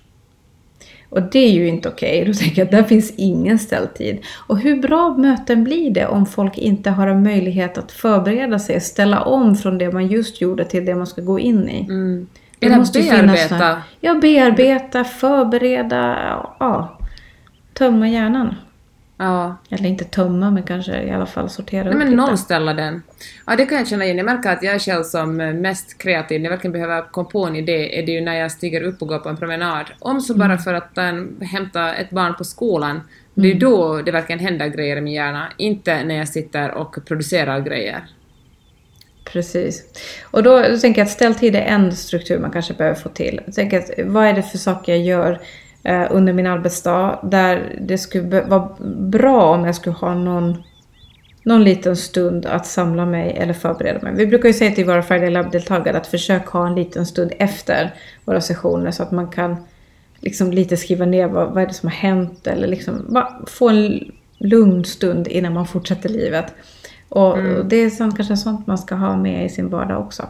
Och 1.08 1.22
det 1.22 1.38
är 1.38 1.50
ju 1.50 1.68
inte 1.68 1.88
okej. 1.88 2.24
Då 2.24 2.34
tänker 2.34 2.58
jag 2.60 2.66
att 2.66 2.70
där 2.70 2.82
finns 2.82 3.12
ingen 3.16 3.58
ställtid. 3.58 4.18
Och 4.46 4.58
hur 4.58 4.76
bra 4.76 5.16
möten 5.18 5.64
blir 5.64 5.90
det 5.90 6.06
om 6.06 6.26
folk 6.26 6.58
inte 6.58 6.90
har 6.90 7.06
en 7.06 7.22
möjlighet 7.22 7.78
att 7.78 7.92
förbereda 7.92 8.58
sig, 8.58 8.80
ställa 8.80 9.22
om 9.22 9.56
från 9.56 9.78
det 9.78 9.92
man 9.92 10.06
just 10.06 10.40
gjorde 10.40 10.64
till 10.64 10.84
det 10.84 10.94
man 10.94 11.06
ska 11.06 11.22
gå 11.22 11.38
in 11.38 11.68
i. 11.68 11.80
Mm. 11.80 12.26
Det 12.62 12.66
Eller 12.66 12.76
måste 12.78 13.02
finnas 13.02 13.16
bearbeta. 13.48 13.54
här- 13.54 13.80
Ja, 14.00 14.14
bearbeta, 14.14 15.04
förbereda, 15.04 16.18
ja. 16.58 16.98
Tömma 17.74 18.08
hjärnan. 18.08 18.54
Ja. 19.18 19.56
Eller 19.70 19.88
inte 19.88 20.04
tömma, 20.04 20.50
men 20.50 20.62
kanske 20.62 21.02
i 21.02 21.10
alla 21.10 21.26
fall 21.26 21.50
sortera 21.50 21.84
Nej 21.84 21.92
upp 21.92 21.98
men 21.98 22.10
lite. 22.10 22.16
nollställa 22.16 22.74
den. 22.74 23.02
Ja 23.46 23.56
det 23.56 23.66
kan 23.66 23.78
jag 23.78 23.88
känna 23.88 24.04
igen. 24.04 24.16
Jag 24.16 24.24
märker 24.26 24.50
att 24.50 24.62
jag 24.62 24.74
är 24.74 24.78
själv 24.78 25.02
som 25.02 25.36
mest 25.36 25.98
kreativ, 25.98 26.40
när 26.40 26.44
jag 26.44 26.50
verkligen 26.56 26.72
behöver 26.72 27.02
komma 27.10 27.28
på 27.30 27.44
en 27.46 27.56
idé, 27.56 27.98
är 27.98 28.06
det 28.06 28.12
ju 28.12 28.20
när 28.20 28.34
jag 28.34 28.52
stiger 28.52 28.82
upp 28.82 29.02
och 29.02 29.08
går 29.08 29.18
på 29.18 29.28
en 29.28 29.36
promenad. 29.36 29.86
Om 29.98 30.20
så 30.20 30.34
bara 30.34 30.58
för 30.58 30.74
att 30.74 30.98
um, 30.98 31.40
hämta 31.40 31.94
ett 31.94 32.10
barn 32.10 32.34
på 32.34 32.44
skolan. 32.44 33.00
Det 33.34 33.42
är 33.48 33.52
ju 33.52 33.58
då 33.58 34.02
det 34.02 34.12
verkligen 34.12 34.38
händer 34.38 34.66
grejer 34.68 34.96
i 34.96 35.00
min 35.00 35.12
hjärna. 35.14 35.46
Inte 35.56 36.04
när 36.04 36.14
jag 36.14 36.28
sitter 36.28 36.70
och 36.70 36.96
producerar 37.08 37.60
grejer. 37.60 38.00
Precis. 39.24 39.84
Och 40.22 40.42
då, 40.42 40.62
då 40.68 40.76
tänker 40.78 41.00
jag 41.00 41.06
att 41.06 41.12
ställtid 41.12 41.56
är 41.56 41.60
en 41.60 41.96
struktur 41.96 42.38
man 42.38 42.50
kanske 42.50 42.74
behöver 42.74 43.00
få 43.00 43.08
till. 43.08 43.40
Jag 43.44 43.54
tänker 43.54 43.78
att, 43.78 43.90
vad 44.04 44.26
är 44.26 44.32
det 44.32 44.42
för 44.42 44.58
saker 44.58 44.92
jag 44.92 45.02
gör 45.02 45.40
eh, 45.82 46.06
under 46.10 46.32
min 46.32 46.46
arbetsdag. 46.46 47.18
Där 47.22 47.78
det 47.80 47.98
skulle 47.98 48.40
vara 48.40 48.68
bra 48.96 49.54
om 49.54 49.64
jag 49.64 49.74
skulle 49.74 49.96
ha 49.96 50.14
någon, 50.14 50.62
någon 51.42 51.64
liten 51.64 51.96
stund 51.96 52.46
att 52.46 52.66
samla 52.66 53.06
mig 53.06 53.36
eller 53.36 53.52
förbereda 53.52 54.00
mig. 54.02 54.12
Vi 54.14 54.26
brukar 54.26 54.48
ju 54.48 54.52
säga 54.52 54.74
till 54.74 54.86
våra 54.86 55.02
Friday 55.02 55.30
Lab-deltagare 55.30 55.96
att 55.96 56.06
försök 56.06 56.46
ha 56.46 56.66
en 56.66 56.74
liten 56.74 57.06
stund 57.06 57.32
efter 57.38 57.94
våra 58.24 58.40
sessioner 58.40 58.90
så 58.90 59.02
att 59.02 59.10
man 59.10 59.30
kan 59.30 59.56
liksom 60.20 60.50
lite 60.50 60.76
skriva 60.76 61.04
ner 61.04 61.26
vad, 61.26 61.52
vad 61.52 61.62
är 61.62 61.66
det 61.66 61.74
som 61.74 61.88
har 61.88 61.96
hänt 61.96 62.46
eller 62.46 62.68
liksom 62.68 63.06
bara 63.08 63.32
få 63.46 63.68
en 63.68 64.12
lugn 64.38 64.84
stund 64.84 65.28
innan 65.28 65.52
man 65.52 65.66
fortsätter 65.66 66.08
livet. 66.08 66.46
Och 67.14 67.38
mm. 67.38 67.68
det 67.68 67.76
är 67.76 67.90
sånt, 67.90 68.16
kanske 68.16 68.36
sånt 68.36 68.66
man 68.66 68.78
ska 68.78 68.94
ha 68.94 69.16
med 69.16 69.46
i 69.46 69.48
sin 69.48 69.68
vardag 69.68 70.00
också. 70.00 70.28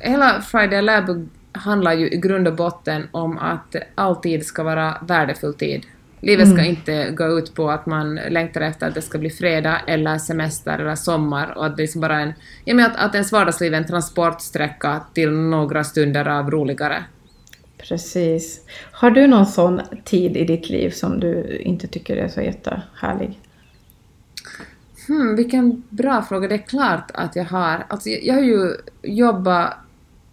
Hela 0.00 0.40
Friday 0.40 0.82
Lab 0.82 1.28
handlar 1.52 1.92
ju 1.92 2.10
i 2.10 2.16
grund 2.16 2.48
och 2.48 2.54
botten 2.54 3.02
om 3.10 3.38
att 3.38 3.76
all 3.94 4.16
tid 4.16 4.46
ska 4.46 4.62
vara 4.62 4.96
värdefull 5.06 5.54
tid. 5.54 5.86
Livet 6.20 6.48
ska 6.48 6.58
mm. 6.58 6.70
inte 6.70 7.10
gå 7.10 7.38
ut 7.38 7.54
på 7.54 7.70
att 7.70 7.86
man 7.86 8.14
längtar 8.14 8.60
efter 8.60 8.88
att 8.88 8.94
det 8.94 9.02
ska 9.02 9.18
bli 9.18 9.30
fredag 9.30 9.80
eller 9.86 10.18
semester 10.18 10.78
eller 10.78 10.94
sommar 10.94 11.54
och 11.56 11.66
att 11.66 11.76
det 11.76 11.82
liksom 11.82 12.00
bara 12.00 12.16
är 12.20 12.22
en... 12.22 12.32
Jag 12.64 12.76
menar 12.76 12.90
att, 12.90 12.96
att 12.96 13.14
ens 13.14 13.32
vardagsliv 13.32 13.74
är 13.74 13.78
en 13.78 13.86
transportsträcka 13.86 15.00
till 15.14 15.30
några 15.30 15.84
stunder 15.84 16.28
av 16.28 16.50
roligare. 16.50 17.04
Precis. 17.78 18.60
Har 18.92 19.10
du 19.10 19.26
någon 19.26 19.46
sån 19.46 19.80
tid 20.04 20.36
i 20.36 20.44
ditt 20.44 20.70
liv 20.70 20.90
som 20.90 21.20
du 21.20 21.58
inte 21.60 21.86
tycker 21.86 22.16
är 22.16 22.28
så 22.28 22.40
jättehärlig? 22.40 23.38
Hmm, 25.08 25.36
vilken 25.36 25.82
bra 25.88 26.22
fråga. 26.22 26.48
Det 26.48 26.54
är 26.54 26.66
klart 26.66 27.10
att 27.14 27.36
jag 27.36 27.44
har. 27.44 27.86
Alltså, 27.88 28.08
jag, 28.08 28.22
jag 28.24 28.34
har 28.34 28.42
ju 28.42 28.76
jobbat... 29.02 29.74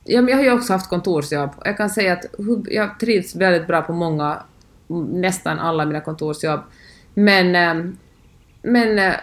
Jag, 0.04 0.30
jag 0.30 0.38
har 0.38 0.44
ju 0.44 0.52
också 0.52 0.74
haft 0.74 0.90
kontorsjobb. 0.90 1.50
Jag 1.66 1.78
kan 1.78 1.90
säga 1.90 2.14
att 2.14 2.26
jag 2.66 3.00
trivs 3.00 3.36
väldigt 3.36 3.68
bra 3.68 3.82
på 3.82 3.94
många, 3.94 4.44
nästan 5.12 5.60
alla 5.60 5.86
mina 5.86 6.02
kontorsjobb. 6.02 6.60
Men, 7.14 7.56
eh, 7.56 7.92
men 8.62 9.00
eh, 9.00 9.14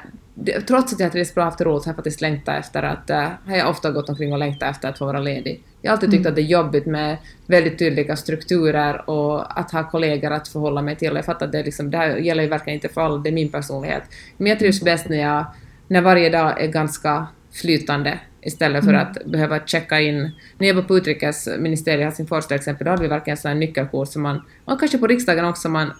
trots 0.66 0.92
att 0.92 1.00
jag 1.00 1.12
trivs 1.12 1.34
bra 1.34 1.44
haft 1.44 1.60
roligt 1.60 1.84
har 1.84 1.90
jag 1.90 1.96
faktiskt 1.96 2.20
längtat 2.20 2.58
efter 2.58 2.82
att... 2.82 3.10
Uh, 3.10 3.28
har 3.46 3.56
jag 3.56 3.70
ofta 3.70 3.90
gått 3.90 4.08
omkring 4.08 4.32
och 4.32 4.38
längtat 4.38 4.70
efter 4.70 4.88
att 4.88 4.98
få 4.98 5.06
vara 5.06 5.20
ledig. 5.20 5.64
Jag 5.82 5.90
har 5.90 5.96
alltid 5.96 6.10
tyckt 6.10 6.20
mm. 6.20 6.30
att 6.30 6.36
det 6.36 6.42
är 6.42 6.46
jobbigt 6.46 6.86
med 6.86 7.16
väldigt 7.46 7.78
tydliga 7.78 8.16
strukturer 8.16 9.10
och 9.10 9.60
att 9.60 9.70
ha 9.70 9.90
kollegor 9.90 10.30
att 10.30 10.48
förhålla 10.48 10.82
mig 10.82 10.96
till. 10.96 11.12
Jag 11.14 11.24
fattar 11.24 11.46
att 11.46 11.52
det, 11.52 11.62
liksom, 11.62 11.90
det 11.90 11.98
här 11.98 12.16
gäller 12.16 12.42
ju 12.42 12.48
verkligen 12.48 12.74
inte 12.74 12.88
för 12.88 13.00
alla, 13.00 13.18
det 13.18 13.30
är 13.30 13.32
min 13.32 13.48
personlighet. 13.48 14.02
Men 14.36 14.46
jag 14.46 14.58
trivs 14.58 14.82
bäst 14.82 15.08
när, 15.08 15.20
jag, 15.20 15.44
när 15.88 16.00
varje 16.00 16.30
dag 16.30 16.60
är 16.62 16.68
ganska 16.68 17.26
flytande 17.52 18.18
istället 18.42 18.84
för 18.84 18.94
mm. 18.94 19.06
att 19.06 19.24
behöva 19.24 19.60
checka 19.66 20.00
in. 20.00 20.30
När 20.58 20.68
jag 20.68 20.74
var 20.74 20.82
på 20.82 20.96
utrikesministeriet 20.96 22.00
i 22.00 22.04
Helsingfors 22.04 22.46
till 22.46 22.56
exempel, 22.56 22.84
då 22.84 22.90
hade 22.90 23.02
vi 23.02 23.08
verkligen 23.08 23.38
en 23.44 23.60
nyckelkurs 23.60 24.08
som 24.08 24.22
man, 24.22 24.42
och 24.64 24.80
kanske 24.80 24.98
på 24.98 25.06
riksdagen 25.06 25.44
också, 25.44 25.68
man 25.68 25.92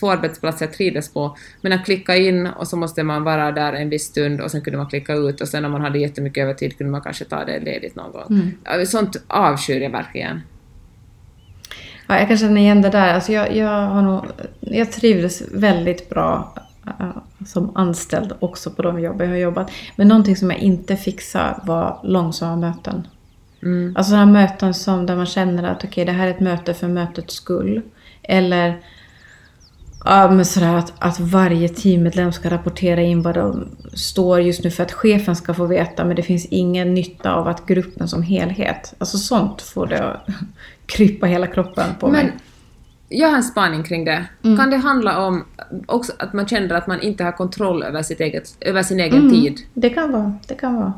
två 0.00 0.10
arbetsplatser 0.10 0.66
jag 0.66 0.74
trivdes 0.74 1.12
på, 1.12 1.36
men 1.60 1.72
att 1.72 1.84
klicka 1.84 2.16
in 2.16 2.46
och 2.46 2.68
så 2.68 2.76
måste 2.76 3.02
man 3.02 3.24
vara 3.24 3.52
där 3.52 3.72
en 3.72 3.88
viss 3.88 4.04
stund 4.04 4.40
och 4.40 4.50
sen 4.50 4.60
kunde 4.60 4.76
man 4.76 4.86
klicka 4.86 5.14
ut 5.14 5.40
och 5.40 5.48
sen 5.48 5.64
om 5.64 5.72
man 5.72 5.80
hade 5.80 5.98
jättemycket 5.98 6.42
övertid 6.42 6.78
kunde 6.78 6.90
man 6.90 7.00
kanske 7.00 7.24
ta 7.24 7.44
det 7.44 7.60
ledigt 7.60 7.96
någon 7.96 8.12
gång. 8.12 8.54
Mm. 8.66 8.86
Sånt 8.86 9.16
avskyr 9.26 9.80
jag 9.80 9.90
verkligen. 9.90 10.40
Ja, 12.10 12.18
jag 12.18 12.28
kan 12.28 12.38
känna 12.38 12.60
igen 12.60 12.82
det 12.82 12.90
där. 12.90 13.14
Alltså 13.14 13.32
jag, 13.32 13.56
jag, 13.56 13.86
har 13.86 14.02
nog, 14.02 14.24
jag 14.60 14.92
trivdes 14.92 15.42
väldigt 15.52 16.08
bra 16.08 16.54
uh, 16.86 17.18
som 17.46 17.76
anställd 17.76 18.32
också 18.38 18.70
på 18.70 18.82
de 18.82 19.00
jobb 19.00 19.22
jag 19.22 19.28
har 19.28 19.36
jobbat. 19.36 19.70
Men 19.96 20.08
någonting 20.08 20.36
som 20.36 20.50
jag 20.50 20.60
inte 20.60 20.96
fixade 20.96 21.60
var 21.64 22.00
långsamma 22.02 22.56
möten. 22.56 23.06
Mm. 23.62 23.96
Alltså 23.96 24.10
sådana 24.10 24.32
möten 24.32 24.74
som 24.74 25.06
där 25.06 25.16
man 25.16 25.26
känner 25.26 25.62
att 25.62 25.76
okej, 25.76 25.88
okay, 25.88 26.04
det 26.04 26.12
här 26.12 26.26
är 26.26 26.30
ett 26.30 26.40
möte 26.40 26.74
för 26.74 26.88
mötets 26.88 27.34
skull. 27.34 27.82
Eller 28.22 28.80
Ja, 30.04 30.30
men 30.30 30.44
sådär 30.44 30.74
att, 30.74 30.92
att 30.98 31.20
varje 31.20 31.68
teammedlem 31.68 32.32
ska 32.32 32.50
rapportera 32.50 33.02
in 33.02 33.22
vad 33.22 33.34
de 33.34 33.68
står 33.94 34.40
just 34.40 34.64
nu 34.64 34.70
för 34.70 34.82
att 34.82 34.92
chefen 34.92 35.36
ska 35.36 35.54
få 35.54 35.66
veta, 35.66 36.04
men 36.04 36.16
det 36.16 36.22
finns 36.22 36.46
ingen 36.46 36.94
nytta 36.94 37.34
av 37.34 37.48
att 37.48 37.66
gruppen 37.66 38.08
som 38.08 38.22
helhet. 38.22 38.94
Alltså 38.98 39.18
sånt 39.18 39.62
får 39.62 39.86
det 39.86 40.04
att 40.04 40.26
krypa 40.86 41.26
hela 41.26 41.46
kroppen 41.46 41.86
på 42.00 42.06
men, 42.06 42.26
mig. 42.26 42.36
Jag 43.08 43.28
har 43.28 43.36
en 43.36 43.42
spaning 43.42 43.82
kring 43.82 44.04
det. 44.04 44.24
Mm. 44.44 44.56
Kan 44.56 44.70
det 44.70 44.76
handla 44.76 45.26
om 45.26 45.44
också 45.86 46.12
att 46.18 46.32
man 46.32 46.48
känner 46.48 46.74
att 46.74 46.86
man 46.86 47.00
inte 47.00 47.24
har 47.24 47.32
kontroll 47.32 47.82
över, 47.82 48.02
sitt 48.02 48.20
eget, 48.20 48.56
över 48.60 48.82
sin 48.82 49.00
egen 49.00 49.18
mm. 49.18 49.30
tid? 49.30 49.60
Det 49.74 49.90
kan 49.90 50.12
vara. 50.12 50.34
Det 50.48 50.54
kan 50.54 50.76
vara. 50.76 50.92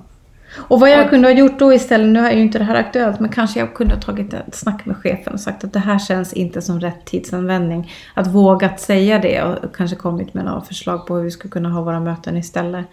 Och 0.56 0.80
vad 0.80 0.90
jag 0.90 1.10
kunde 1.10 1.28
ha 1.28 1.34
gjort 1.34 1.58
då 1.58 1.72
istället, 1.72 2.08
nu 2.08 2.20
är 2.20 2.32
ju 2.32 2.42
inte 2.42 2.58
det 2.58 2.64
här 2.64 2.74
aktuellt, 2.74 3.20
men 3.20 3.30
kanske 3.30 3.60
jag 3.60 3.74
kunde 3.74 3.94
ha 3.94 4.00
tagit 4.00 4.34
ett 4.34 4.54
snack 4.54 4.86
med 4.86 4.96
chefen 4.96 5.32
och 5.32 5.40
sagt 5.40 5.64
att 5.64 5.72
det 5.72 5.78
här 5.78 5.98
känns 5.98 6.32
inte 6.32 6.62
som 6.62 6.80
rätt 6.80 7.04
tidsanvändning. 7.04 7.92
Att 8.14 8.26
vågat 8.26 8.80
säga 8.80 9.18
det 9.18 9.42
och 9.42 9.76
kanske 9.76 9.96
kommit 9.96 10.34
med 10.34 10.44
några 10.44 10.60
förslag 10.60 11.06
på 11.06 11.16
hur 11.16 11.24
vi 11.24 11.30
skulle 11.30 11.52
kunna 11.52 11.68
ha 11.68 11.82
våra 11.82 12.00
möten 12.00 12.36
istället. 12.36 12.86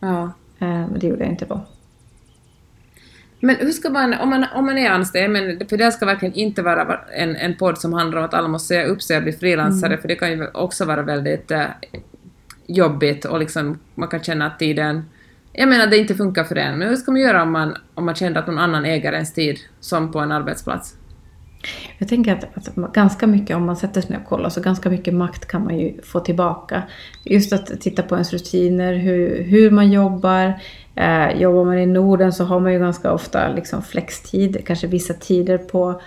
Ja. 0.00 0.22
Eh, 0.58 0.68
men 0.68 0.98
det 0.98 1.06
gjorde 1.06 1.22
jag 1.22 1.32
inte 1.32 1.44
då. 1.44 1.60
Men 3.40 3.56
hur 3.56 3.70
ska 3.70 3.90
man, 3.90 4.14
om 4.14 4.30
man, 4.30 4.44
om 4.54 4.66
man 4.66 4.78
är 4.78 4.90
anställd, 4.90 5.32
men 5.32 5.68
för 5.68 5.76
det 5.76 5.92
ska 5.92 6.06
verkligen 6.06 6.34
inte 6.34 6.62
vara 6.62 7.00
en, 7.16 7.36
en 7.36 7.56
podd 7.56 7.78
som 7.78 7.92
handlar 7.92 8.18
om 8.18 8.24
att 8.24 8.34
alla 8.34 8.48
måste 8.48 8.68
säga 8.68 8.86
upp 8.86 9.02
sig 9.02 9.16
och 9.16 9.22
bli 9.22 9.32
frilansare, 9.32 9.92
mm. 9.92 10.00
för 10.00 10.08
det 10.08 10.14
kan 10.14 10.30
ju 10.30 10.46
också 10.54 10.84
vara 10.84 11.02
väldigt 11.02 11.50
eh, 11.50 11.64
jobbigt 12.66 13.24
och 13.24 13.38
liksom 13.38 13.78
man 13.94 14.08
kan 14.08 14.22
känna 14.22 14.46
att 14.46 14.58
tiden 14.58 15.04
jag 15.56 15.68
menar 15.68 15.84
att 15.84 15.90
det 15.90 15.98
inte 15.98 16.14
funkar 16.14 16.44
för 16.44 16.56
en, 16.56 16.78
men 16.78 16.88
hur 16.88 16.96
ska 16.96 17.12
man 17.12 17.20
göra 17.20 17.42
om 17.42 17.52
man, 17.52 17.76
om 17.94 18.04
man 18.04 18.14
känner 18.14 18.40
att 18.40 18.46
någon 18.46 18.58
annan 18.58 18.84
äger 18.84 19.12
ens 19.12 19.32
tid, 19.32 19.58
som 19.80 20.12
på 20.12 20.18
en 20.18 20.32
arbetsplats? 20.32 20.94
Jag 21.98 22.08
tänker 22.08 22.32
att, 22.32 22.44
att, 22.78 22.92
ganska 22.92 23.26
mycket, 23.26 23.56
om 23.56 23.66
man 23.66 23.76
sätter 23.76 24.00
sig 24.00 24.10
ner 24.10 24.18
och 24.18 24.28
kollar, 24.28 24.48
så 24.48 24.60
ganska 24.60 24.90
mycket 24.90 25.14
makt 25.14 25.48
kan 25.48 25.64
man 25.64 25.78
ju 25.78 26.02
få 26.02 26.20
tillbaka. 26.20 26.82
Just 27.24 27.52
att 27.52 27.80
titta 27.80 28.02
på 28.02 28.14
ens 28.14 28.32
rutiner, 28.32 28.94
hur, 28.94 29.42
hur 29.42 29.70
man 29.70 29.92
jobbar. 29.92 30.60
Eh, 30.94 31.40
jobbar 31.40 31.64
man 31.64 31.78
i 31.78 31.86
Norden 31.86 32.32
så 32.32 32.44
har 32.44 32.60
man 32.60 32.72
ju 32.72 32.78
ganska 32.78 33.12
ofta 33.12 33.48
liksom 33.48 33.82
flextid, 33.82 34.62
kanske 34.66 34.86
vissa 34.86 35.14
tider 35.14 35.58
på, 35.58 36.00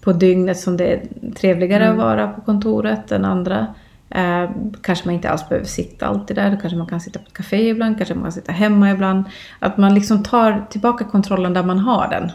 på 0.00 0.12
dygnet 0.12 0.58
som 0.58 0.76
det 0.76 0.92
är 0.92 1.00
trevligare 1.34 1.84
mm. 1.84 1.98
att 1.98 2.04
vara 2.04 2.28
på 2.28 2.40
kontoret 2.40 3.12
än 3.12 3.24
andra. 3.24 3.66
Eh, 4.14 4.50
kanske 4.82 5.06
man 5.06 5.14
inte 5.14 5.30
alls 5.30 5.48
behöver 5.48 5.66
sitta 5.66 6.06
alltid 6.06 6.36
där. 6.36 6.58
Kanske 6.60 6.76
man 6.76 6.86
kan 6.86 7.00
sitta 7.00 7.18
på 7.18 7.26
ett 7.26 7.32
café 7.32 7.68
ibland, 7.68 7.96
kanske 7.96 8.14
man 8.14 8.22
kan 8.22 8.32
sitta 8.32 8.52
hemma 8.52 8.90
ibland. 8.90 9.24
Att 9.58 9.76
man 9.76 9.94
liksom 9.94 10.22
tar 10.22 10.66
tillbaka 10.70 11.04
kontrollen 11.04 11.52
där 11.52 11.62
man 11.62 11.78
har 11.78 12.08
den. 12.08 12.30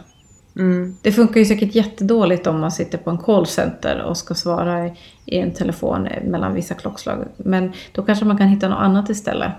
Mm. 0.56 0.98
Det 1.02 1.12
funkar 1.12 1.40
ju 1.40 1.46
säkert 1.46 1.76
jättedåligt 1.76 2.48
om 2.48 2.60
man 2.60 2.72
sitter 2.72 2.98
på 2.98 3.10
en 3.10 3.18
callcenter 3.18 4.02
och 4.02 4.18
ska 4.18 4.34
svara 4.34 4.88
i 5.26 5.40
en 5.40 5.54
telefon 5.54 6.08
mellan 6.24 6.54
vissa 6.54 6.74
klockslag. 6.74 7.26
Men 7.38 7.74
då 7.92 8.04
kanske 8.04 8.26
man 8.26 8.38
kan 8.38 8.48
hitta 8.48 8.70
något 8.70 8.80
annat 8.80 9.10
istället. 9.10 9.52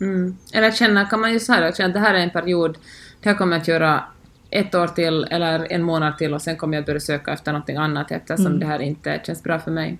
Mm. 0.00 0.36
Eller 0.54 0.70
känna, 0.70 1.06
kan 1.06 1.20
man 1.20 1.32
ju 1.32 1.40
säga 1.40 1.72
känna 1.72 1.88
att 1.88 1.94
det 1.94 2.00
här 2.00 2.14
är 2.14 2.18
en 2.18 2.30
period, 2.30 2.78
det 3.22 3.28
här 3.28 3.36
kommer 3.36 3.56
jag 3.56 3.60
att 3.60 3.68
göra 3.68 4.04
ett 4.50 4.74
år 4.74 4.86
till 4.86 5.24
eller 5.30 5.72
en 5.72 5.82
månad 5.82 6.18
till 6.18 6.34
och 6.34 6.42
sen 6.42 6.56
kommer 6.56 6.76
jag 6.76 6.84
börja 6.84 7.00
söka 7.00 7.32
efter 7.32 7.52
någonting 7.52 7.76
annat 7.76 8.10
eftersom 8.10 8.46
mm. 8.46 8.60
det 8.60 8.66
här 8.66 8.82
inte 8.82 9.20
känns 9.26 9.42
bra 9.42 9.58
för 9.58 9.70
mig. 9.70 9.98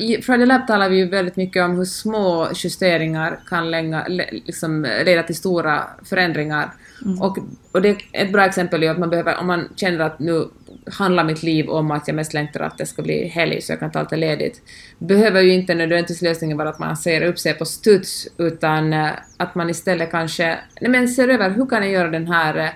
I 0.00 0.22
Friday 0.22 0.46
Lab 0.46 0.66
talar 0.66 0.88
vi 0.88 0.96
ju 0.96 1.08
väldigt 1.08 1.36
mycket 1.36 1.64
om 1.64 1.76
hur 1.76 1.84
små 1.84 2.48
justeringar 2.54 3.40
kan 3.48 3.70
länga, 3.70 4.06
liksom 4.30 4.86
leda 5.04 5.22
till 5.22 5.36
stora 5.36 5.82
förändringar. 6.04 6.70
Mm. 7.04 7.22
Och, 7.22 7.38
och 7.72 7.82
det, 7.82 7.96
ett 8.12 8.32
bra 8.32 8.44
exempel 8.44 8.82
är 8.82 8.90
att 8.90 8.98
man 8.98 9.10
behöver, 9.10 9.36
om 9.40 9.46
man 9.46 9.68
känner 9.76 10.00
att 10.00 10.18
nu 10.18 10.48
handlar 10.92 11.24
mitt 11.24 11.42
liv 11.42 11.68
om 11.68 11.90
att 11.90 12.08
jag 12.08 12.14
mest 12.14 12.34
längtar 12.34 12.60
att 12.60 12.78
det 12.78 12.86
ska 12.86 13.02
bli 13.02 13.28
helg 13.28 13.62
så 13.62 13.72
jag 13.72 13.80
kan 13.80 13.90
ta 13.90 13.98
allt 13.98 14.12
ledigt, 14.12 14.62
behöver 14.98 15.40
ju 15.40 15.52
inte 15.52 15.74
nödvändigtvis 15.74 16.22
lösningen 16.22 16.56
vara 16.56 16.68
att 16.68 16.78
man 16.78 16.96
säger 16.96 17.22
upp 17.22 17.38
sig 17.38 17.54
på 17.54 17.64
studs, 17.64 18.28
utan 18.38 18.92
eh, 18.92 19.10
att 19.36 19.54
man 19.54 19.70
istället 19.70 20.10
kanske 20.10 20.58
nej 20.80 20.90
men 20.90 21.08
ser 21.08 21.28
över 21.28 21.50
hur 21.50 21.66
kan 21.66 21.82
jag 21.82 21.92
göra 21.92 22.08
den 22.08 22.26
här 22.26 22.56
eh, 22.56 22.70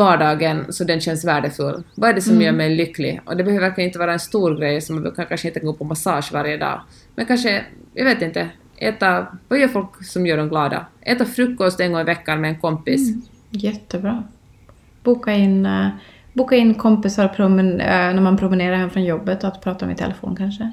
vardagen 0.00 0.72
så 0.72 0.84
den 0.84 1.00
känns 1.00 1.24
värdefull. 1.24 1.82
Vad 1.94 2.10
är 2.10 2.14
det 2.14 2.20
som 2.20 2.32
mm. 2.32 2.44
gör 2.44 2.52
mig 2.52 2.76
lycklig? 2.76 3.20
Och 3.24 3.36
det 3.36 3.44
behöver 3.44 3.66
verkligen 3.66 3.88
inte 3.88 3.98
vara 3.98 4.12
en 4.12 4.20
stor 4.20 4.56
grej 4.56 4.80
som 4.80 5.02
man 5.02 5.12
kan 5.12 5.26
kanske 5.26 5.48
inte 5.48 5.60
gå 5.60 5.72
på 5.72 5.84
massage 5.84 6.32
varje 6.32 6.56
dag. 6.56 6.80
Men 7.14 7.26
kanske, 7.26 7.64
jag 7.94 8.04
vet 8.04 8.22
inte, 8.22 8.48
äta, 8.76 9.26
vad 9.48 9.58
gör 9.58 9.68
folk 9.68 10.04
som 10.04 10.26
gör 10.26 10.36
dem 10.36 10.48
glada? 10.48 10.86
Äta 11.00 11.24
frukost 11.24 11.80
en 11.80 11.92
gång 11.92 12.00
i 12.00 12.04
veckan 12.04 12.40
med 12.40 12.50
en 12.50 12.60
kompis. 12.60 13.08
Mm. 13.08 13.22
Jättebra. 13.50 14.24
Boka 15.02 15.32
in, 15.32 15.66
uh, 15.66 15.88
boka 16.32 16.56
in 16.56 16.74
kompisar 16.74 17.28
promen, 17.28 17.72
uh, 17.72 17.86
när 17.86 18.20
man 18.20 18.36
promenerar 18.36 18.76
hem 18.76 18.90
från 18.90 19.04
jobbet 19.04 19.44
och 19.44 19.48
att 19.48 19.62
prata 19.62 19.86
med 19.86 19.98
telefon 19.98 20.36
kanske. 20.36 20.70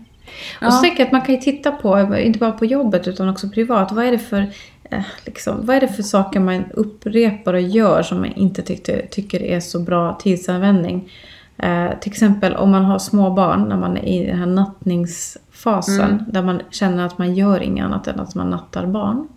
Ja. 0.62 0.67
Och 0.67 0.84
tänker 0.84 1.00
jag 1.00 1.05
att 1.05 1.12
man 1.12 1.22
kan 1.22 1.36
ju 1.36 1.41
titta 1.41 1.72
på, 1.72 2.17
inte 2.17 2.39
bara 2.39 2.51
på 2.51 2.65
jobbet 2.65 3.07
utan 3.07 3.29
också 3.29 3.50
privat, 3.50 3.91
vad 3.91 4.05
är 4.05 4.12
det 4.12 4.19
för 4.19 4.41
Eh, 4.41 4.76
liksom, 5.25 5.65
vad 5.65 5.75
är 5.75 5.82
det 5.82 5.88
för 5.88 6.03
saker 6.03 6.39
man 6.39 6.65
upprepar 6.74 7.53
och 7.53 7.62
gör 7.62 8.03
som 8.03 8.20
man 8.20 8.34
inte 8.34 8.62
tyckte, 8.62 9.08
tycker 9.08 9.44
är 9.44 9.60
så 9.60 9.79
bra 9.79 10.13
tidsanvändning? 10.13 11.12
Eh, 11.58 12.00
till 12.01 12.12
exempel 12.12 12.56
om 12.56 12.72
man 12.72 12.86
har 12.86 13.00
små 13.00 13.29
barn 13.29 13.70
när 13.70 13.77
man 13.77 13.98
är 13.98 14.24
i 14.24 14.25
den 14.25 14.39
här 14.39 14.46
nattningsfasen 14.46 16.12
mm. 16.12 16.24
där 16.27 16.44
man 16.44 16.62
känner 16.70 17.06
att 17.06 17.17
man 17.17 17.36
gör 17.36 17.63
inget 17.63 17.86
annat 17.86 18.08
än 18.08 18.20
att 18.20 18.36
man 18.36 18.50
nattar 18.50 18.86
barn. 18.86 19.27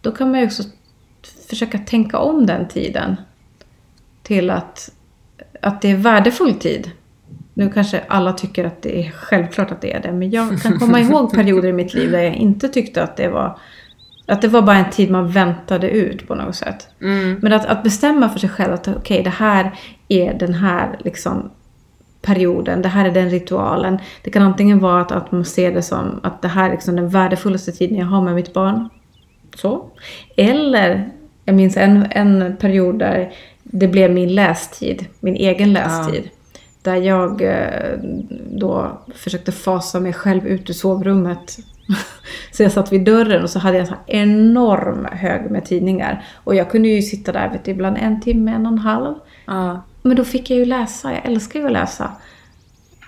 Då 0.00 0.12
kan 0.12 0.30
man 0.30 0.40
ju 0.40 0.46
också 0.46 0.62
försöka 1.48 1.78
tänka 1.78 2.18
om 2.18 2.46
den 2.46 2.68
tiden 2.68 3.16
till 4.22 4.50
att 4.50 4.90
att 5.62 5.82
det 5.82 5.90
är 5.90 5.96
värdefull 5.96 6.54
tid. 6.54 6.90
Nu 7.54 7.70
kanske 7.70 8.04
alla 8.08 8.32
tycker 8.32 8.64
att 8.64 8.82
det 8.82 9.06
är 9.06 9.10
självklart 9.10 9.70
att 9.70 9.80
det 9.80 9.92
är 9.92 10.00
det. 10.00 10.12
Men 10.12 10.30
jag 10.30 10.62
kan 10.62 10.78
komma 10.78 11.00
ihåg 11.00 11.32
perioder 11.32 11.68
i 11.68 11.72
mitt 11.72 11.94
liv 11.94 12.10
där 12.10 12.20
jag 12.20 12.34
inte 12.34 12.68
tyckte 12.68 13.02
att 13.02 13.16
det 13.16 13.28
var 13.28 13.58
att 14.30 14.42
det 14.42 14.48
var 14.48 14.62
bara 14.62 14.76
en 14.76 14.90
tid 14.90 15.10
man 15.10 15.28
väntade 15.28 15.90
ut 15.90 16.28
på 16.28 16.34
något 16.34 16.56
sätt. 16.56 16.88
Mm. 17.00 17.38
Men 17.42 17.52
att, 17.52 17.66
att 17.66 17.82
bestämma 17.82 18.28
för 18.28 18.38
sig 18.38 18.48
själv 18.48 18.72
att 18.72 18.88
okej, 18.88 19.00
okay, 19.00 19.22
det 19.22 19.30
här 19.30 19.74
är 20.08 20.34
den 20.34 20.54
här 20.54 20.98
liksom 21.04 21.50
perioden, 22.22 22.82
det 22.82 22.88
här 22.88 23.04
är 23.04 23.10
den 23.10 23.30
ritualen. 23.30 23.98
Det 24.22 24.30
kan 24.30 24.42
antingen 24.42 24.78
vara 24.78 25.00
att, 25.00 25.12
att 25.12 25.32
man 25.32 25.44
ser 25.44 25.72
det 25.74 25.82
som 25.82 26.20
att 26.22 26.42
det 26.42 26.48
här 26.48 26.66
är 26.66 26.70
liksom 26.70 26.96
den 26.96 27.08
värdefullaste 27.08 27.72
tiden 27.72 27.98
jag 27.98 28.06
har 28.06 28.22
med 28.22 28.34
mitt 28.34 28.52
barn. 28.52 28.88
Så. 29.56 29.84
Eller, 30.36 31.10
jag 31.44 31.54
minns 31.54 31.76
en, 31.76 32.06
en 32.10 32.56
period 32.60 32.98
där 32.98 33.32
det 33.62 33.88
blev 33.88 34.10
min 34.10 34.34
lästid, 34.34 35.06
min 35.20 35.36
egen 35.36 35.72
lästid. 35.72 36.22
Ja. 36.24 36.30
Där 36.82 36.96
jag 36.96 37.42
eh, 37.42 37.98
då 38.50 38.98
försökte 39.14 39.52
fasa 39.52 40.00
mig 40.00 40.12
själv 40.12 40.46
ut 40.46 40.70
ur 40.70 40.74
sovrummet. 40.74 41.58
Så 42.52 42.62
jag 42.62 42.72
satt 42.72 42.92
vid 42.92 43.04
dörren 43.04 43.42
och 43.42 43.50
så 43.50 43.58
hade 43.58 43.78
jag 43.78 43.88
en 43.88 43.96
enorm 44.06 45.08
hög 45.12 45.50
med 45.50 45.64
tidningar. 45.64 46.24
Och 46.44 46.54
jag 46.54 46.70
kunde 46.70 46.88
ju 46.88 47.02
sitta 47.02 47.32
där 47.32 47.48
vet 47.48 47.64
du, 47.64 47.70
ibland 47.70 47.96
en 48.00 48.20
timme, 48.20 48.52
en 48.52 48.66
och 48.66 48.72
en 48.72 48.78
halv. 48.78 49.14
Ja. 49.46 49.82
Men 50.02 50.16
då 50.16 50.24
fick 50.24 50.50
jag 50.50 50.58
ju 50.58 50.64
läsa. 50.64 51.12
Jag 51.12 51.26
älskar 51.26 51.60
ju 51.60 51.66
att 51.66 51.72
läsa. 51.72 52.10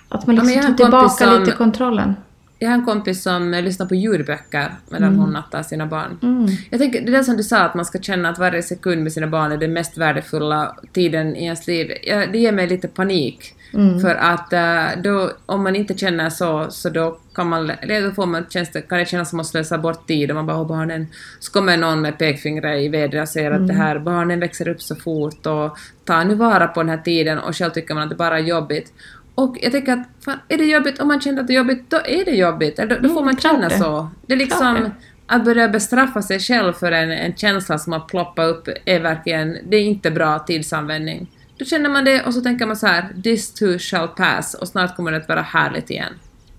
Att 0.09 0.27
man 0.27 0.35
liksom 0.35 0.53
ja, 0.53 0.61
tar 0.61 0.73
tillbaka 0.73 1.25
som, 1.25 1.39
lite 1.39 1.51
kontrollen. 1.51 2.15
Jag 2.59 2.69
har 2.69 2.75
en 2.75 2.85
kompis 2.85 3.23
som 3.23 3.51
lyssnar 3.51 3.85
på 3.85 3.95
ljudböcker 3.95 4.73
medan 4.89 5.07
mm. 5.07 5.19
hon 5.19 5.33
nattar 5.33 5.63
sina 5.63 5.85
barn. 5.85 6.19
Mm. 6.21 6.47
Jag 6.69 6.79
tänker, 6.79 7.01
det 7.01 7.17
är 7.17 7.23
som 7.23 7.37
du 7.37 7.43
sa, 7.43 7.59
att 7.59 7.75
man 7.75 7.85
ska 7.85 7.99
känna 7.99 8.29
att 8.29 8.39
varje 8.39 8.63
sekund 8.63 9.03
med 9.03 9.13
sina 9.13 9.27
barn 9.27 9.51
är 9.51 9.57
den 9.57 9.73
mest 9.73 9.97
värdefulla 9.97 10.75
tiden 10.93 11.35
i 11.35 11.43
ens 11.43 11.67
liv. 11.67 11.91
Ja, 12.03 12.25
det 12.31 12.39
ger 12.39 12.51
mig 12.51 12.67
lite 12.67 12.87
panik. 12.87 13.53
Mm. 13.73 13.99
För 13.99 14.15
att 14.15 14.53
uh, 14.53 15.01
då, 15.03 15.31
om 15.45 15.63
man 15.63 15.75
inte 15.75 15.97
känner 15.97 16.29
så, 16.29 16.67
så 16.69 16.89
då 16.89 17.17
kan 17.35 17.49
man, 17.49 17.67
då 17.67 18.11
får 18.15 18.25
man, 18.25 18.45
känns 18.49 18.71
det, 18.71 18.81
kan 18.81 18.97
det 18.97 19.05
kännas 19.05 19.29
som 19.29 19.39
att 19.39 19.47
slösa 19.47 19.77
bort 19.77 20.07
tid 20.07 20.31
och 20.31 20.35
man 20.35 20.45
bara, 20.45 20.65
barnen, 20.65 21.07
så 21.39 21.51
kommer 21.51 21.77
någon 21.77 22.01
med 22.01 22.17
pekfingret 22.17 22.81
i 22.81 22.87
vädret 22.87 23.21
och 23.21 23.29
säger 23.29 23.51
mm. 23.51 23.61
att 23.61 23.67
det 23.67 23.73
mm. 23.73 23.87
här, 23.87 23.99
barnen 23.99 24.39
växer 24.39 24.67
upp 24.67 24.81
så 24.81 24.95
fort 24.95 25.45
och 25.45 25.77
ta 26.05 26.23
nu 26.23 26.35
vara 26.35 26.67
på 26.67 26.83
den 26.83 26.89
här 26.89 26.97
tiden 26.97 27.39
och 27.39 27.55
själv 27.57 27.71
tycker 27.71 27.93
man 27.93 28.03
att 28.03 28.09
det 28.09 28.15
bara 28.15 28.39
är 28.39 28.43
jobbigt. 28.43 28.93
Och 29.35 29.57
jag 29.61 29.71
tänker 29.71 29.93
att 29.93 30.07
fan, 30.25 30.39
är 30.47 30.57
det 30.57 30.65
jobbigt, 30.65 30.99
om 30.99 31.07
man 31.07 31.21
känner 31.21 31.41
att 31.41 31.47
det 31.47 31.53
är 31.53 31.57
jobbigt, 31.57 31.89
då 31.89 31.97
är 31.97 32.25
det 32.25 32.31
jobbigt. 32.31 32.77
Då, 32.77 32.85
då 32.85 32.95
får 32.95 33.21
mm, 33.21 33.25
man 33.25 33.37
känna 33.37 33.69
det. 33.69 33.77
så. 33.77 34.09
Det 34.27 34.33
är 34.33 34.37
liksom 34.37 34.89
att 35.27 35.45
börja 35.45 35.69
bestraffa 35.69 36.21
sig 36.21 36.39
själv 36.39 36.73
för 36.73 36.91
en, 36.91 37.11
en 37.11 37.35
känsla 37.35 37.77
som 37.77 37.93
har 37.93 37.99
ploppat 37.99 38.49
upp 38.49 38.67
är 38.85 38.99
verkligen, 38.99 39.57
det 39.69 39.77
är 39.77 39.81
inte 39.81 40.11
bra 40.11 40.39
tidsanvändning. 40.39 41.27
Då 41.57 41.65
känner 41.65 41.89
man 41.89 42.05
det 42.05 42.23
och 42.23 42.33
så 42.33 42.41
tänker 42.41 42.65
man 42.65 42.75
så 42.75 42.87
här, 42.87 43.05
this 43.23 43.53
too 43.53 43.79
shall 43.79 44.07
pass 44.07 44.53
och 44.53 44.67
snart 44.67 44.95
kommer 44.95 45.11
det 45.11 45.17
att 45.17 45.29
vara 45.29 45.41
härligt 45.41 45.89
igen. 45.89 46.13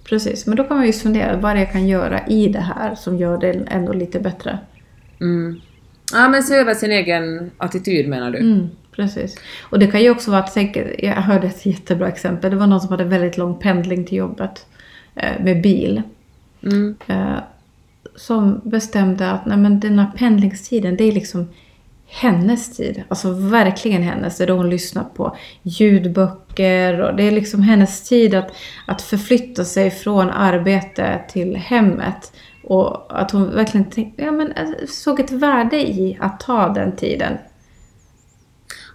Precis, 0.05 0.47
men 0.47 0.57
då 0.57 0.65
kan 0.65 0.77
man 0.77 0.87
ju 0.87 0.93
fundera 0.93 1.37
vad 1.37 1.61
jag 1.61 1.73
kan 1.73 1.89
göra 1.89 2.27
i 2.27 2.49
det 2.49 2.61
här 2.61 2.95
som 2.95 3.17
gör 3.17 3.39
det 3.39 3.53
ändå 3.53 3.93
lite 3.93 4.21
bättre. 4.21 4.59
Mm. 5.21 5.61
Ja, 6.13 6.29
men 6.29 6.43
se 6.43 6.55
över 6.55 6.75
sin 6.75 6.93
egen 6.93 7.51
attityd 7.57 8.09
menar 8.09 8.31
du? 8.31 8.39
Mm, 8.39 8.69
precis. 8.97 9.37
Och 9.63 9.79
det 9.79 9.87
kan 9.87 10.03
ju 10.03 10.11
också 10.11 10.31
vara 10.31 10.41
att, 10.41 10.55
tänka, 10.55 10.85
jag 10.99 11.13
hörde 11.13 11.47
ett 11.47 11.67
jättebra 11.67 12.09
exempel, 12.09 12.51
det 12.51 12.57
var 12.57 12.67
någon 12.67 12.81
som 12.81 12.91
hade 12.91 13.05
väldigt 13.05 13.37
lång 13.37 13.59
pendling 13.59 14.05
till 14.05 14.19
jobbet 14.19 14.67
eh, 15.15 15.45
med 15.45 15.63
bil. 15.63 16.03
Mm. 16.63 16.97
Eh, 17.07 17.39
som 18.17 18.61
bestämde 18.65 19.31
att 19.31 19.47
nej, 19.47 19.57
men 19.57 19.81
den 19.81 19.99
här 19.99 20.11
pendlingstiden, 20.17 20.97
det 20.97 21.05
är 21.05 21.13
liksom 21.13 21.49
hennes 22.07 22.77
tid. 22.77 23.03
Alltså 23.09 23.31
verkligen 23.31 24.03
hennes. 24.03 24.37
Det 24.37 24.45
är 24.45 24.49
då 24.49 24.57
hon 24.57 24.71
lyssnar 24.71 25.05
på 25.05 25.37
ljudböcker 25.63 27.01
och 27.01 27.17
det 27.17 27.23
är 27.23 27.31
liksom 27.31 27.63
hennes 27.63 28.09
tid 28.09 28.35
att, 28.35 28.53
att 28.87 29.03
förflytta 29.03 29.65
sig 29.65 29.91
från 29.91 30.31
arbete 30.31 31.21
till 31.29 31.57
hemmet. 31.57 32.33
Och 32.63 33.21
att 33.21 33.31
hon 33.31 33.55
verkligen 33.55 33.91
tänkte, 33.91 34.23
ja, 34.23 34.33
men, 34.33 34.53
eh, 34.53 34.69
såg 34.89 35.21
ett 35.21 35.31
värde 35.31 35.77
i 35.77 36.19
att 36.21 36.41
ta 36.41 36.69
den 36.69 36.97
tiden. 36.97 37.39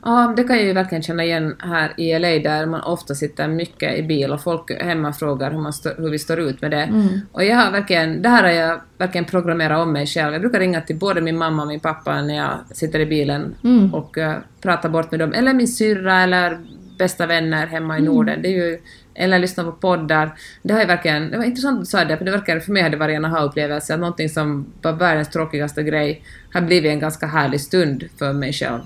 Ja, 0.04 0.34
det 0.38 0.44
kan 0.44 0.56
jag 0.56 0.66
ju 0.66 0.74
verkligen 0.74 1.02
känna 1.02 1.24
igen 1.24 1.56
här 1.60 1.94
i 1.98 2.20
LA 2.20 2.28
där 2.28 2.66
man 2.66 2.82
ofta 2.82 3.16
sitter 3.16 3.48
mycket 3.48 3.98
i 3.98 4.04
bil 4.04 4.32
och 4.32 4.44
folk 4.44 4.82
hemma 4.82 5.14
frågar 5.14 5.52
hur, 5.52 5.60
man 5.60 5.74
stå, 5.74 5.90
hur 5.98 6.10
vi 6.10 6.20
står 6.20 6.40
ut 6.40 6.62
med 6.62 6.72
det. 6.72 6.84
Mm. 6.84 7.08
Och 7.32 7.44
jag 7.44 7.56
har 7.56 7.72
verkligen, 7.72 8.22
det 8.22 8.30
här 8.30 8.44
har 8.44 8.50
jag 8.50 8.82
verkligen 8.98 9.26
programmerat 9.26 9.82
om 9.82 9.94
mig 9.94 10.08
själv. 10.08 10.34
Jag 10.34 10.42
brukar 10.42 10.60
ringa 10.60 10.82
till 10.82 10.96
både 10.96 11.22
min 11.22 11.38
mamma 11.38 11.62
och 11.62 11.68
min 11.68 11.80
pappa 11.80 12.22
när 12.22 12.36
jag 12.36 12.78
sitter 12.78 13.00
i 13.00 13.06
bilen 13.06 13.56
mm. 13.64 13.94
och 13.94 14.18
uh, 14.18 14.34
prata 14.62 14.90
bort 14.90 15.12
med 15.12 15.20
dem. 15.20 15.34
Eller 15.34 15.54
min 15.54 15.68
syrra 15.68 16.22
eller 16.22 16.60
bästa 16.98 17.26
vänner 17.26 17.68
hemma 17.68 17.98
i 17.98 18.02
mm. 18.02 18.14
Norden. 18.14 18.42
Det 18.42 18.48
är 18.48 18.68
ju, 18.68 18.80
eller 19.14 19.40
lyssna 19.40 19.64
på 19.64 19.72
poddar. 19.72 20.32
Det 20.62 20.74
har 20.74 20.82
ju 20.82 20.88
verkligen, 20.88 21.32
det 21.32 21.38
var 21.38 21.46
intressant 21.46 21.78
att 21.78 21.82
du 21.82 21.86
sa 21.86 22.06
det, 22.06 22.18
för 22.18 22.26
det 22.26 22.32
verkar, 22.32 22.60
för 22.60 22.72
mig 22.72 22.84
hade 22.84 22.98
varit 22.98 23.16
en 23.16 23.26
aha-upplevelse 23.26 23.94
att 23.94 24.00
någonting 24.00 24.30
som 24.30 24.66
var 24.82 24.94
världens 24.94 25.30
tråkigaste 25.30 25.84
grej 25.84 26.24
har 26.54 26.62
blivit 26.62 26.92
en 26.92 27.00
ganska 27.00 27.26
härlig 27.26 27.62
stund 27.62 28.04
för 28.20 28.34
mig 28.34 28.54
själv. 28.54 28.82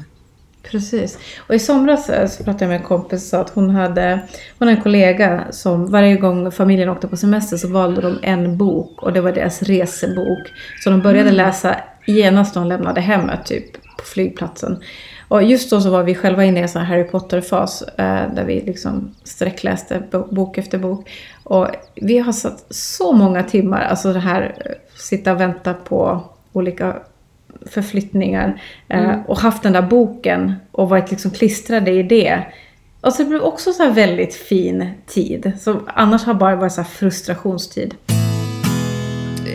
Precis. 0.72 1.20
Och 1.48 1.56
i 1.56 1.60
somras 1.60 2.10
eh, 2.10 2.28
så 2.28 2.44
pratade 2.44 2.66
jag 2.66 2.70
med 2.70 2.78
en 2.78 2.88
kompis 2.88 3.24
och 3.24 3.30
sa 3.30 3.42
att 3.42 3.50
hon 3.50 3.70
hade, 3.70 4.20
hon 4.60 4.68
hade 4.68 4.78
en 4.78 4.84
kollega 4.84 5.44
som 5.52 5.92
varje 5.92 6.16
gång 6.16 6.52
familjen 6.52 6.90
åkte 6.90 7.08
på 7.08 7.18
semester 7.18 7.58
så 7.58 7.68
valde 7.68 8.02
de 8.02 8.20
en 8.22 8.58
bok 8.58 9.04
och 9.04 9.14
det 9.14 9.22
var 9.22 9.32
deras 9.32 9.64
resebok. 9.64 10.52
Så 10.84 10.90
de 10.90 11.02
började 11.02 11.30
mm. 11.30 11.36
läsa 11.36 11.76
genast 12.06 12.56
när 12.56 12.62
de 12.62 12.70
lämnade 12.70 13.02
hemmet, 13.02 13.46
typ 13.46 13.74
på 13.98 14.04
flygplatsen. 14.04 14.84
Och 15.28 15.44
just 15.44 15.70
då 15.70 15.82
så 15.82 15.90
var 15.90 16.04
vi 16.04 16.16
själva 16.16 16.44
inne 16.44 16.60
i 16.60 16.64
en 16.64 16.70
sån 16.70 16.82
här 16.82 16.98
Harry 16.98 17.04
Potter-fas 17.04 17.82
eh, 17.82 18.34
där 18.34 18.44
vi 18.44 18.62
liksom 18.62 19.16
sträckläste 19.24 20.04
bok 20.32 20.58
efter 20.58 20.78
bok. 20.78 21.10
Och 21.44 21.68
vi 21.96 22.18
har 22.18 22.32
satt 22.32 22.66
så 22.70 23.12
många 23.12 23.44
timmar, 23.44 23.82
alltså 23.82 24.14
det 24.14 24.20
här 24.20 24.56
eh, 24.66 24.72
sitta 24.96 25.32
och 25.32 25.40
vänta 25.40 25.74
på 25.74 26.24
olika 26.54 26.96
förflyttningar 27.66 28.62
eh, 28.90 29.04
mm. 29.04 29.22
och 29.22 29.38
haft 29.38 29.64
den 29.64 29.74
där 29.74 29.82
boken 29.82 30.54
och 30.72 30.90
varit 30.90 31.12
liksom 31.12 31.32
klistrade 31.32 31.92
i 31.92 32.04
det. 32.04 32.44
Och 33.02 33.14
så 33.14 33.24
det 33.24 33.30
blev 33.30 33.42
också 33.42 33.74
så 33.74 33.92
väldigt 33.92 34.36
fin 34.36 34.90
tid. 35.08 35.52
Som 35.60 35.84
annars 35.88 36.24
har 36.24 36.34
bara 36.34 36.56
varit 36.56 36.72
så 36.72 36.84
frustrationstid. 36.84 37.96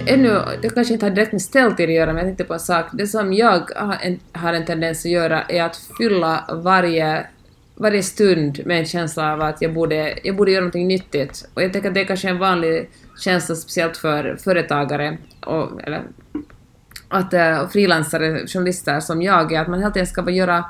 Ännu, 0.07 0.41
det 0.63 0.69
kanske 0.69 0.95
inte 0.95 1.07
har 1.07 1.11
direkt 1.11 1.33
med 1.33 1.43
ställtid 1.43 1.89
att 1.89 1.95
göra, 1.95 2.07
men 2.07 2.17
jag 2.17 2.27
tänkte 2.27 2.45
på 2.45 2.55
en 2.55 2.61
sak. 2.61 2.87
Det 2.93 3.07
som 3.07 3.33
jag 3.33 3.71
har 3.77 3.97
en, 4.01 4.21
har 4.33 4.53
en 4.53 4.65
tendens 4.65 5.05
att 5.05 5.11
göra 5.11 5.43
är 5.43 5.63
att 5.63 5.81
fylla 5.99 6.45
varje, 6.65 7.27
varje 7.75 8.03
stund 8.03 8.61
med 8.67 8.79
en 8.79 8.87
känsla 8.87 9.33
av 9.33 9.41
att 9.43 9.63
jag 9.63 9.75
borde, 9.75 10.19
jag 10.25 10.37
borde 10.37 10.51
göra 10.51 10.61
någonting 10.61 10.89
nyttigt. 10.89 11.49
Och 11.55 11.63
jag 11.63 11.73
tänker 11.73 11.89
att 11.89 11.95
det 11.95 12.01
är 12.01 12.05
kanske 12.05 12.29
en 12.29 12.39
vanlig 12.39 12.89
känsla, 13.19 13.55
speciellt 13.55 13.97
för 13.97 14.37
företagare, 14.45 15.19
och, 15.47 15.83
eller 15.83 16.03
att 17.09 17.35
uh, 17.35 17.69
frilansare, 17.69 18.47
journalister 18.47 19.01
som 19.01 19.23
jag 19.23 19.53
är, 19.53 19.61
att 19.61 19.69
man 19.69 19.79
hela 19.79 19.91
tiden 19.91 20.07
ska 20.07 20.31
göra, 20.31 20.65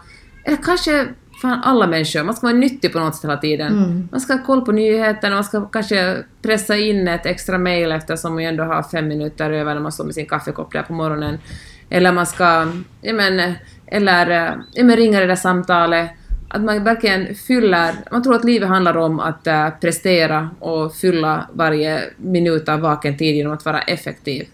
eller 0.44 0.56
kanske 0.56 1.06
fan 1.42 1.62
alla 1.64 1.86
människor, 1.86 2.22
man 2.22 2.34
ska 2.34 2.46
vara 2.46 2.56
nyttig 2.56 2.92
på 2.92 2.98
något 2.98 3.14
sätt 3.14 3.24
hela 3.24 3.36
tiden. 3.36 3.72
Mm. 3.72 4.08
Man 4.12 4.20
ska 4.20 4.32
ha 4.32 4.42
koll 4.42 4.64
på 4.64 4.72
nyheterna, 4.72 5.34
man 5.34 5.44
ska 5.44 5.66
kanske 5.66 6.16
pressa 6.42 6.76
in 6.76 7.08
ett 7.08 7.26
extra 7.26 7.58
mail 7.58 7.92
eftersom 7.92 8.34
man 8.34 8.44
ändå 8.44 8.64
har 8.64 8.82
fem 8.82 9.08
minuter 9.08 9.50
över 9.50 9.74
när 9.74 9.80
man 9.80 9.92
står 9.92 10.04
med 10.04 10.14
sin 10.14 10.26
kaffekopp 10.26 10.72
där 10.72 10.82
på 10.82 10.92
morgonen. 10.92 11.38
Eller 11.90 12.12
man 12.12 12.26
ska, 12.26 12.72
ja 13.00 13.12
men, 13.12 13.54
eller 13.86 14.30
ja 14.72 14.84
men 14.84 14.96
ringa 14.96 15.20
det 15.20 15.26
där 15.26 15.36
samtalet. 15.36 16.10
Att 16.50 16.62
man 16.62 16.84
verkligen 16.84 17.34
fyller, 17.34 17.94
man 18.10 18.22
tror 18.22 18.34
att 18.34 18.44
livet 18.44 18.68
handlar 18.68 18.96
om 18.96 19.20
att 19.20 19.46
uh, 19.46 19.70
prestera 19.80 20.50
och 20.58 20.94
fylla 20.94 21.48
varje 21.52 22.02
minut 22.16 22.68
av 22.68 22.80
vaken 22.80 23.16
tid 23.16 23.36
genom 23.36 23.52
att 23.52 23.64
vara 23.64 23.80
effektiv. 23.80 24.48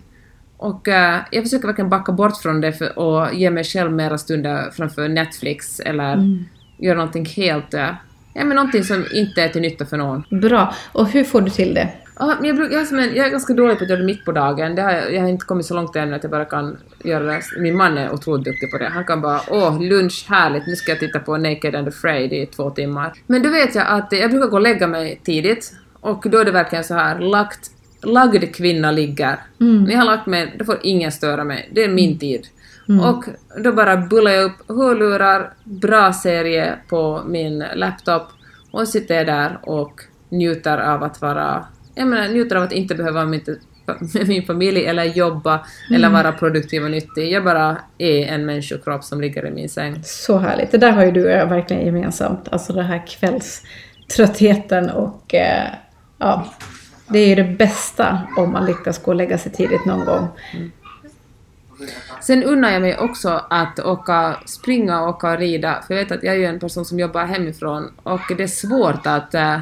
Och 0.57 0.89
uh, 0.89 1.19
jag 1.31 1.45
försöker 1.45 1.67
verkligen 1.67 1.91
backa 1.91 2.13
bort 2.13 2.37
från 2.37 2.61
det 2.61 2.73
för, 2.73 2.99
och 2.99 3.35
ge 3.35 3.51
mig 3.51 3.65
själv 3.65 3.93
mera 3.93 4.19
stunder 4.19 4.71
framför 4.71 5.09
Netflix 5.09 5.81
eller 5.81 6.13
mm. 6.13 6.45
göra 6.79 6.97
någonting 6.97 7.27
helt... 7.27 7.75
Uh, 7.75 7.81
ja, 8.35 8.45
men 8.45 8.49
någonting 8.49 8.85
som 8.85 9.05
inte 9.13 9.43
är 9.43 9.49
till 9.49 9.63
nytta 9.63 9.87
för 9.87 9.97
någon. 9.97 10.25
Bra. 10.31 10.75
Och 10.93 11.09
hur 11.09 11.25
får 11.25 11.41
du 11.41 11.51
till 11.51 11.75
det? 11.75 11.89
Uh, 12.21 12.35
jag, 12.43 12.59
jag, 12.59 12.73
är 12.73 12.99
en, 12.99 13.17
jag 13.17 13.27
är 13.27 13.31
ganska 13.31 13.55
dålig 13.55 13.79
på 13.79 13.85
att 13.85 13.91
göra 13.91 14.01
det 14.01 14.07
mitt 14.07 14.25
på 14.25 14.33
dagen. 14.33 14.75
Det 14.75 14.83
har, 14.83 14.93
jag 14.93 15.23
har 15.23 15.29
inte 15.29 15.47
kommit 15.47 15.67
så 15.67 15.75
långt 15.75 15.97
ännu 15.97 16.15
att 16.15 16.23
jag 16.23 16.31
bara 16.31 16.45
kan 16.45 16.77
göra 17.05 17.25
det. 17.25 17.43
Min 17.59 17.77
man 17.77 17.99
är 17.99 18.13
otroligt 18.13 18.45
duktig 18.45 18.71
på 18.71 18.79
det. 18.79 18.89
Han 18.89 19.05
kan 19.05 19.21
bara 19.21 19.41
åh, 19.49 19.83
lunch, 19.83 20.27
härligt, 20.29 20.67
nu 20.67 20.77
ska 20.77 20.93
jag 20.93 20.99
titta 20.99 21.19
på 21.19 21.37
Naked 21.37 21.75
and 21.75 21.89
Afraid 21.89 22.33
i 22.33 22.47
två 22.47 22.71
timmar. 22.71 23.13
Men 23.27 23.43
då 23.43 23.51
vet 23.51 23.75
jag 23.75 23.87
att 23.89 24.13
jag 24.13 24.31
brukar 24.31 24.47
gå 24.47 24.57
och 24.57 24.63
lägga 24.63 24.87
mig 24.87 25.21
tidigt 25.25 25.73
och 26.01 26.25
då 26.31 26.39
är 26.39 26.45
det 26.45 26.51
verkligen 26.51 26.85
så 26.85 26.95
här 26.95 27.19
lagt 27.19 27.71
lagd 28.05 28.55
kvinna 28.55 28.91
ligger. 28.91 29.41
Mm. 29.61 29.85
När 29.85 29.91
jag 29.91 29.99
har 29.99 30.05
lagt 30.05 30.27
mig, 30.27 30.55
då 30.59 30.65
får 30.65 30.79
ingen 30.83 31.13
störa 31.13 31.45
mig. 31.45 31.71
Det 31.73 31.85
är 31.85 31.89
min 31.89 32.09
mm. 32.09 32.19
tid. 32.19 32.47
Mm. 32.89 33.05
Och 33.05 33.25
då 33.59 33.73
bara 33.73 33.97
bullar 33.97 34.31
jag 34.31 34.45
upp 34.45 34.69
hörlurar, 34.69 35.53
bra 35.65 36.13
serie 36.13 36.75
på 36.89 37.23
min 37.27 37.65
laptop 37.75 38.29
och 38.71 38.89
sitter 38.89 39.15
jag 39.15 39.27
där 39.27 39.59
och 39.63 40.01
njuter 40.29 40.79
av 40.79 41.03
att 41.03 41.21
vara... 41.21 41.67
Jag 41.95 42.09
menar, 42.09 42.29
njuter 42.29 42.57
av 42.57 42.63
att 42.63 42.73
inte 42.73 42.95
behöva 42.95 43.15
vara 43.15 43.27
med 43.27 43.57
min 44.27 44.43
familj 44.43 44.85
eller 44.85 45.05
jobba 45.05 45.67
eller 45.95 46.11
vara 46.11 46.33
produktiv 46.33 46.85
och 46.85 46.91
nyttig. 46.91 47.33
Jag 47.33 47.45
bara 47.45 47.79
är 47.99 48.27
en 48.27 48.47
människokropp 48.47 49.05
som 49.05 49.21
ligger 49.21 49.47
i 49.47 49.51
min 49.51 49.69
säng. 49.69 50.01
Så 50.05 50.39
härligt. 50.39 50.71
Det 50.71 50.79
där 50.79 50.93
har 50.93 51.05
ju 51.05 51.11
du 51.11 51.25
och 51.25 51.31
jag 51.31 51.47
verkligen 51.47 51.87
gemensamt. 51.87 52.49
Alltså 52.49 52.73
den 52.73 52.85
här 52.85 53.07
kvällströttheten 53.07 54.91
och 54.91 55.35
eh, 55.35 55.69
ja, 56.19 56.47
det 57.09 57.19
är 57.19 57.29
ju 57.29 57.35
det 57.35 57.57
bästa 57.59 58.21
om 58.37 58.53
man 58.53 58.67
lyckas 58.67 59.03
gå 59.03 59.11
och 59.11 59.15
lägga 59.15 59.39
sig 59.39 59.53
tidigt 59.53 59.85
någon 59.85 60.05
gång. 60.05 60.29
Sen 62.21 62.43
unnar 62.43 62.73
jag 62.73 62.83
mig 62.83 62.99
också 62.99 63.45
att 63.51 63.79
åka, 63.79 64.37
springa 64.47 65.03
och 65.03 65.09
åka 65.09 65.31
och 65.31 65.39
rida, 65.39 65.83
för 65.87 65.95
jag 65.95 66.05
vet 66.05 66.13
att 66.13 66.23
jag 66.23 66.35
är 66.35 66.39
ju 66.39 66.47
en 66.47 66.61
person 66.61 66.85
som 66.85 66.99
jobbar 66.99 67.25
hemifrån 67.25 67.93
och 68.03 68.21
det 68.37 68.43
är 68.43 68.47
svårt 68.47 69.07
att 69.07 69.35
äh, 69.35 69.59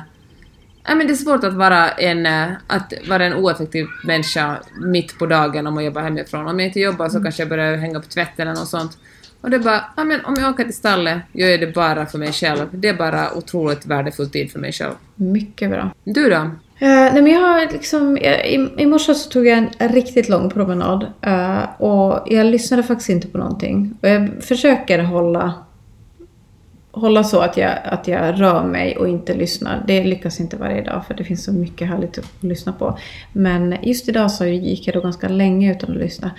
men 0.87 1.07
det 1.07 1.13
är 1.13 1.15
svårt 1.15 1.45
att 1.45 1.55
vara, 1.55 1.91
en, 1.91 2.27
äh, 2.27 2.53
att 2.67 2.93
vara 3.09 3.25
en 3.25 3.35
oeffektiv 3.35 3.87
människa 4.05 4.57
mitt 4.81 5.19
på 5.19 5.27
dagen 5.27 5.67
om 5.67 5.75
man 5.75 5.85
jobbar 5.85 6.03
hemifrån. 6.03 6.47
Om 6.47 6.59
jag 6.59 6.69
inte 6.69 6.81
jobbar 6.81 7.09
så 7.09 7.23
kanske 7.23 7.43
jag 7.43 7.49
börjar 7.49 7.77
hänga 7.77 7.99
upp 7.99 8.09
tvätten 8.09 8.49
eller 8.49 8.61
något 8.61 8.69
sånt. 8.69 8.99
Och 9.41 9.51
det 9.51 9.57
är 9.57 9.61
bara, 9.61 9.85
ja, 9.97 10.05
men 10.05 10.25
om 10.25 10.37
jag 10.41 10.51
åker 10.51 10.65
till 10.65 10.75
stallet 10.75 11.23
gör 11.33 11.49
jag 11.49 11.61
det 11.61 11.75
bara 11.75 12.07
för 12.07 12.19
mig 12.19 12.33
själv. 12.33 12.69
Det 12.71 12.89
är 12.89 12.95
bara 12.95 13.35
otroligt 13.35 13.87
värdefull 13.87 14.31
tid 14.31 14.53
för 14.53 14.59
mig 14.59 14.73
själv. 14.73 14.95
Mycket 15.15 15.71
bra. 15.71 15.91
Du 16.05 16.31
då? 16.31 16.51
Eh, 16.83 16.89
nej 16.89 17.23
men 17.23 17.27
jag 17.27 17.41
har 17.41 17.73
liksom, 17.73 18.19
jag, 18.23 18.47
i, 18.47 18.69
i 18.79 18.87
morse 18.87 19.15
så 19.15 19.31
tog 19.31 19.47
jag 19.47 19.59
en 19.59 19.89
riktigt 19.89 20.29
lång 20.29 20.51
promenad. 20.51 21.07
eh, 21.21 21.83
och 21.83 22.27
jag 22.27 22.47
lyssnade 22.47 22.83
faktiskt 22.83 23.11
inte 23.11 23.29
på 23.29 23.39
någonting. 23.39 23.95
Och 24.03 24.09
jag 24.09 24.31
försöker 24.41 24.99
hålla, 24.99 25.53
hålla 26.91 27.25
så 27.25 27.41
att 27.41 27.57
jag, 27.57 27.73
att 27.85 28.09
jag 28.09 28.41
rör 28.41 28.65
mig 28.65 28.97
och 28.97 29.09
inte 29.09 29.35
lyssnar. 29.35 29.85
Det 29.87 30.05
lyckas 30.05 30.41
inte 30.41 30.57
varje 30.57 30.83
dag 30.83 31.07
för 31.07 31.15
det 31.15 31.25
finns 31.25 31.45
så 31.45 31.53
mycket 31.53 31.89
härligt 31.89 32.19
att 32.19 32.33
lyssna 32.41 32.73
på. 32.73 32.99
Men 33.33 33.77
just 33.83 34.09
idag 34.09 34.31
så 34.31 34.45
gick 34.47 34.87
jag 34.87 34.95
då 34.95 35.01
ganska 35.01 35.29
länge 35.29 35.73
utan 35.73 35.91
att 35.91 35.97
lyssna. 35.97 36.31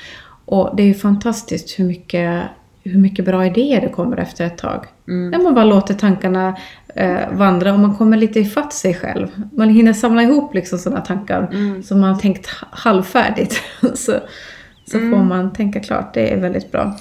Och 0.45 0.75
det 0.75 0.83
är 0.83 0.87
ju 0.87 0.93
fantastiskt 0.93 1.79
hur 1.79 1.85
mycket, 1.85 2.41
hur 2.83 2.97
mycket 2.99 3.25
bra 3.25 3.45
idéer 3.45 3.81
det 3.81 3.89
kommer 3.89 4.17
efter 4.17 4.45
ett 4.45 4.57
tag. 4.57 4.85
När 5.05 5.43
man 5.43 5.53
bara 5.53 5.65
låter 5.65 5.93
tankarna 5.93 6.55
eh, 6.95 7.31
vandra 7.31 7.73
och 7.73 7.79
man 7.79 7.95
kommer 7.95 8.17
lite 8.17 8.39
ifatt 8.39 8.73
sig 8.73 8.93
själv. 8.93 9.27
Man 9.53 9.69
hinner 9.69 9.93
samla 9.93 10.23
ihop 10.23 10.53
liksom 10.53 10.79
sådana 10.79 11.01
tankar 11.01 11.49
som 11.83 11.99
man 12.01 12.13
har 12.13 12.19
tänkt 12.19 12.47
ha- 12.47 12.67
halvfärdigt. 12.71 13.61
så 13.93 14.13
så 14.85 14.99
får 14.99 15.23
man 15.23 15.53
tänka 15.53 15.79
klart. 15.79 16.13
Det 16.13 16.33
är 16.33 16.37
väldigt 16.37 16.71
bra. 16.71 16.99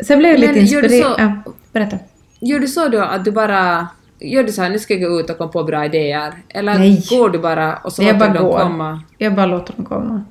Sen 0.00 0.18
blev 0.18 0.30
jag 0.30 0.40
Men 0.40 0.48
lite 0.48 0.60
inspirerad. 0.60 1.14
Ja, 1.18 1.52
berätta. 1.72 1.98
Gör 2.40 2.58
du 2.58 2.66
så 2.68 2.88
då 2.88 3.00
att 3.00 3.24
du 3.24 3.32
bara 3.32 3.88
Gör 4.22 4.44
du 4.44 4.52
så 4.52 4.62
här, 4.62 4.70
nu 4.70 4.78
ska 4.78 4.94
jag 4.94 5.10
gå 5.10 5.20
ut 5.20 5.30
och 5.30 5.38
komma 5.38 5.52
på 5.52 5.64
bra 5.64 5.84
idéer? 5.84 6.32
Eller 6.48 6.78
Nej. 6.78 7.04
går 7.10 7.30
du 7.30 7.38
bara 7.38 7.76
och 7.76 7.92
så 7.92 8.02
Jag 8.02 8.18
låter 8.18 8.34
dem 8.34 8.44
går. 8.44 8.58
komma? 8.58 9.02
Jag 9.18 9.34
bara 9.34 9.46
låter 9.46 9.74
dem 9.76 9.84
komma. 9.84 10.24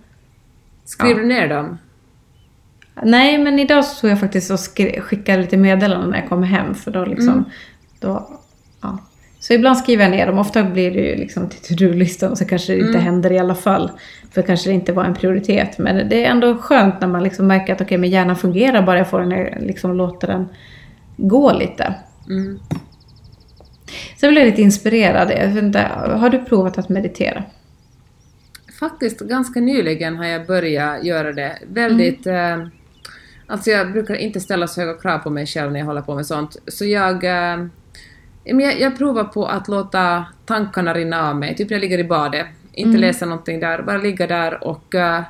Skriver 0.86 1.21
du 1.21 1.28
ner 1.28 1.47
dem? 1.47 1.78
Nej, 3.04 3.38
men 3.38 3.60
idag 3.60 3.86
så 3.86 4.02
tog 4.02 4.10
jag 4.10 4.19
faktiskt 4.19 4.52
och 4.52 4.60
skickade 5.04 5.41
lite 5.41 5.58
meddelanden 5.58 6.10
när 6.10 6.19
jag 6.19 6.30
kommer 6.30 6.47
hem. 6.47 6.75
För 6.75 6.91
då 6.91 7.06
liksom... 7.06 7.30
Mm. 7.34 7.45
Då, 7.99 8.39
ja. 8.82 8.98
Så 9.39 9.54
ibland 9.54 9.78
skriver 9.78 10.04
jag 10.04 10.12
ner 10.12 10.28
dem. 10.28 10.38
Ofta 10.38 10.63
blir 10.63 10.92
det 10.92 11.00
ju 11.00 11.15
liksom 11.15 11.50
till 11.50 11.60
to-do-listan 11.78 12.32
och 12.32 12.38
så 12.38 12.46
kanske 12.46 12.74
det 12.74 12.80
inte 12.80 12.89
Mm. 12.89 13.02
händer 13.02 13.32
i 13.32 13.39
alla 13.39 13.56
fall. 13.56 13.92
För 14.32 14.42
kanske 14.42 14.70
det 14.70 14.74
inte 14.74 14.94
var 14.94 15.04
en 15.06 15.13
prioritet. 15.13 15.78
Men 15.78 16.10
det 16.10 16.26
är 16.26 16.30
ändå 16.32 16.58
skönt 16.58 17.02
när 17.02 17.08
man 17.08 17.24
liksom 17.24 17.48
märker 17.48 17.74
att 17.74 17.82
okej, 17.82 17.98
men 17.98 18.10
hjärnan 18.10 18.36
fungerar 18.36 18.82
bara 18.82 18.98
jag 18.98 19.10
får 19.10 19.20
den, 19.20 19.65
liksom 19.65 19.94
låter 19.96 20.28
den 20.28 20.50
gå 21.18 21.54
lite. 21.54 21.94
Mm. 22.30 22.60
Sen 24.18 24.30
blev 24.32 24.44
jag 24.44 24.50
lite 24.52 24.62
inspirerad. 24.62 25.32
Jag 25.32 25.48
vet 25.48 25.63
inte, 25.63 25.80
har 26.06 26.30
du 26.30 26.39
provat 26.46 26.78
att 26.78 26.89
meditera? 26.89 27.44
Faktiskt 28.80 29.20
ganska 29.20 29.60
nyligen 29.60 30.18
har 30.18 30.26
jag 30.26 30.46
börjat 30.48 31.04
göra 31.04 31.34
det. 31.34 31.58
Väldigt... 31.68 32.28
Eh, 32.28 32.58
alltså 33.48 33.70
jag 33.70 33.92
brukar 33.92 34.15
inte 34.15 34.39
ställa 34.39 34.68
så 34.68 34.82
höga 34.82 34.94
krav 34.94 35.18
på 35.20 35.30
mig 35.30 35.46
själv 35.46 35.72
när 35.72 35.80
jag 35.80 35.88
håller 35.88 36.02
på 36.02 36.15
med 36.15 36.26
sånt. 36.26 36.58
Så 36.68 36.86
jag... 36.86 37.24
Eh, 37.24 37.65
jag, 38.50 38.80
jag 38.80 38.98
provar 38.98 39.24
på 39.24 39.46
att 39.46 39.68
låta 39.68 40.26
tankarna 40.46 40.94
rinna 40.94 41.30
av 41.30 41.36
mig, 41.36 41.56
typ 41.56 41.70
när 41.70 41.78
jag 41.78 41.82
ligger 41.82 41.98
i 41.98 42.04
badet. 42.04 42.48
Inte 42.72 42.98
läsa 42.98 43.26
någonting 43.26 43.60
där, 43.60 43.82
bara 43.82 43.98
ligga 43.98 44.28
där 44.28 44.64
och, 44.64 44.96
eh, 44.96 45.22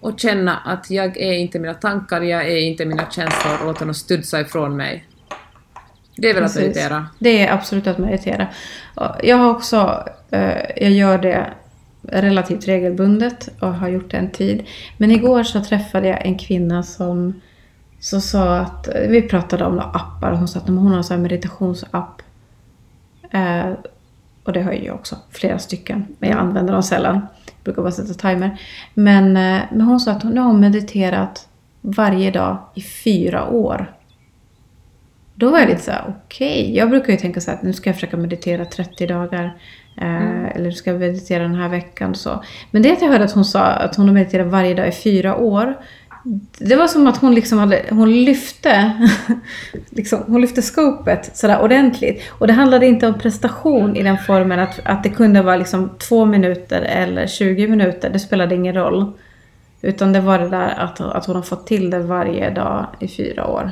och 0.00 0.20
känna 0.20 0.56
att 0.56 0.90
jag 0.90 1.16
är 1.16 1.32
inte 1.32 1.58
mina 1.58 1.74
tankar, 1.74 2.20
jag 2.20 2.46
är 2.46 2.56
inte 2.56 2.84
mina 2.84 3.10
känslor 3.10 3.60
och 3.60 3.66
låta 3.66 3.84
dem 3.84 3.94
studsa 3.94 4.40
ifrån 4.40 4.76
mig. 4.76 5.06
Det 6.16 6.30
är 6.30 6.34
väl 6.34 6.44
att 6.44 6.54
Precis. 6.54 6.68
meditera. 6.68 7.06
Det 7.18 7.46
är 7.46 7.52
absolut 7.52 7.86
att 7.86 7.98
meditera. 7.98 8.48
Jag 9.22 9.36
har 9.36 9.50
också, 9.50 10.08
eh, 10.30 10.60
jag 10.76 10.90
gör 10.90 11.18
det 11.18 11.46
relativt 12.02 12.68
regelbundet 12.68 13.48
och 13.60 13.74
har 13.74 13.88
gjort 13.88 14.10
det 14.10 14.16
en 14.16 14.30
tid. 14.30 14.66
Men 14.96 15.10
igår 15.10 15.42
så 15.42 15.64
träffade 15.64 16.08
jag 16.08 16.26
en 16.26 16.38
kvinna 16.38 16.82
som 16.82 17.40
så 18.00 18.20
sa 18.20 18.56
att, 18.56 18.88
vi 19.08 19.22
pratade 19.22 19.64
om 19.64 19.74
några 19.76 19.88
appar 19.88 20.32
och 20.32 20.38
hon 20.38 20.48
sa 20.48 20.58
att 20.58 20.68
hon 20.68 20.78
har 20.78 21.12
en 21.12 21.22
meditationsapp. 21.22 22.22
Eh, 23.30 23.72
och 24.44 24.52
det 24.52 24.62
har 24.62 24.72
jag 24.72 24.94
också, 24.94 25.16
flera 25.30 25.58
stycken. 25.58 26.06
Men 26.18 26.30
jag 26.30 26.38
använder 26.38 26.72
dem 26.72 26.82
sällan. 26.82 27.14
Jag 27.46 27.64
brukar 27.64 27.82
bara 27.82 27.92
sätta 27.92 28.14
timer. 28.14 28.60
Men, 28.94 29.36
eh, 29.36 29.62
men 29.70 29.80
hon 29.80 30.00
sa 30.00 30.12
att 30.12 30.22
hon 30.22 30.32
nu 30.32 30.40
har 30.40 30.46
hon 30.46 30.60
mediterat 30.60 31.48
varje 31.80 32.30
dag 32.30 32.58
i 32.74 32.82
fyra 32.82 33.48
år. 33.48 33.92
Då 35.34 35.50
var 35.50 35.58
jag 35.58 35.68
lite 35.68 35.82
så 35.82 35.90
här, 35.90 36.14
okej. 36.24 36.76
Jag 36.76 36.90
brukar 36.90 37.12
ju 37.12 37.18
tänka 37.18 37.40
så 37.40 37.50
här 37.50 37.58
att 37.58 37.62
nu 37.64 37.72
ska 37.72 37.88
jag 37.88 37.94
försöka 37.94 38.16
meditera 38.16 38.64
30 38.64 39.06
dagar. 39.06 39.44
Eh, 39.96 40.46
Eller 40.46 40.64
nu 40.64 40.72
ska 40.72 40.90
jag 40.90 41.00
meditera 41.00 41.42
den 41.42 41.54
här 41.54 41.68
veckan. 41.68 42.14
Så. 42.14 42.44
Men 42.70 42.82
det 42.82 42.92
att 42.92 43.02
jag 43.02 43.08
hörde 43.08 43.24
att 43.24 43.32
hon 43.32 43.44
sa 43.44 43.60
att 43.62 43.96
hon 43.96 44.06
har 44.06 44.14
mediterat 44.14 44.46
varje 44.46 44.74
dag 44.74 44.88
i 44.88 44.92
fyra 44.92 45.36
år. 45.36 45.74
Det 46.58 46.76
var 46.76 46.86
som 46.86 47.06
att 47.06 47.16
hon 47.16 47.34
liksom 47.34 47.58
hade, 47.58 47.84
hon 47.90 48.24
lyfte, 48.24 48.92
liksom, 49.90 50.22
hon 50.26 50.40
lyfte 50.40 50.62
skopet 50.62 51.36
sådär 51.36 51.62
ordentligt. 51.62 52.22
Och 52.30 52.46
det 52.46 52.52
handlade 52.52 52.86
inte 52.86 53.06
om 53.06 53.18
prestation 53.18 53.96
i 53.96 54.02
den 54.02 54.18
formen 54.18 54.58
att, 54.58 54.80
att 54.84 55.02
det 55.02 55.10
kunde 55.10 55.42
vara 55.42 55.56
liksom 55.56 55.90
två 55.98 56.24
minuter 56.24 56.82
eller 56.82 57.26
20 57.26 57.68
minuter. 57.68 58.10
Det 58.10 58.18
spelade 58.18 58.54
ingen 58.54 58.74
roll. 58.74 59.12
Utan 59.82 60.12
det 60.12 60.20
var 60.20 60.38
det 60.38 60.48
där 60.48 60.74
att, 60.78 61.00
att 61.00 61.26
hon 61.26 61.36
har 61.36 61.42
fått 61.42 61.66
till 61.66 61.90
det 61.90 61.98
varje 61.98 62.50
dag 62.50 62.86
i 63.00 63.08
fyra 63.08 63.46
år. 63.46 63.70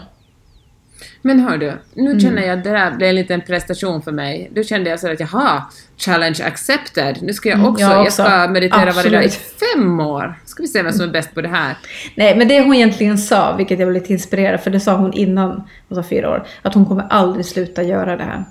Men 1.26 1.40
hör 1.40 1.58
du, 1.58 1.72
nu 1.94 2.10
Mm. 2.10 2.20
känner 2.20 2.42
jag 2.42 2.58
att 2.58 2.64
det 2.64 2.70
där 2.70 2.90
blev 2.90 3.08
en 3.08 3.14
liten 3.14 3.40
prestation 3.40 4.02
för 4.02 4.12
mig. 4.12 4.50
Då 4.54 4.62
kände 4.62 4.90
jag 4.90 5.00
så 5.00 5.12
att 5.12 5.20
jaha, 5.20 5.62
challenge 5.96 6.44
accepted. 6.46 7.18
Nu 7.22 7.32
ska 7.32 7.48
jag 7.48 7.58
Mm, 7.58 7.70
också, 7.70 7.82
jag 7.82 7.92
jag, 7.92 8.00
också. 8.02 8.22
ska 8.22 8.48
meditera 8.48 8.92
varje 8.92 9.10
dag 9.10 9.24
i 9.24 9.28
fem 9.30 10.00
år. 10.00 10.38
Ska 10.44 10.62
vi 10.62 10.68
se 10.68 10.82
vem 10.82 10.92
som 10.92 11.08
är 11.08 11.12
bäst 11.12 11.34
på 11.34 11.40
det 11.40 11.48
här. 11.48 11.76
Nej, 12.14 12.36
men 12.36 12.48
det 12.48 12.60
hon 12.60 12.74
egentligen 12.74 13.18
sa, 13.18 13.56
vilket 13.56 13.78
jag 13.78 13.88
blev 13.88 14.02
lite 14.02 14.12
inspirerad 14.12 14.60
för 14.60 14.70
det 14.70 14.80
sa 14.80 14.96
hon 14.96 15.12
innan 15.12 15.62
hon 15.88 15.96
sa 16.02 16.08
fyra 16.08 16.30
år, 16.30 16.46
att 16.62 16.74
hon 16.74 16.86
kommer 16.86 17.06
aldrig 17.10 17.46
sluta 17.46 17.82
göra 17.82 18.16
det 18.16 18.24
här. 18.24 18.44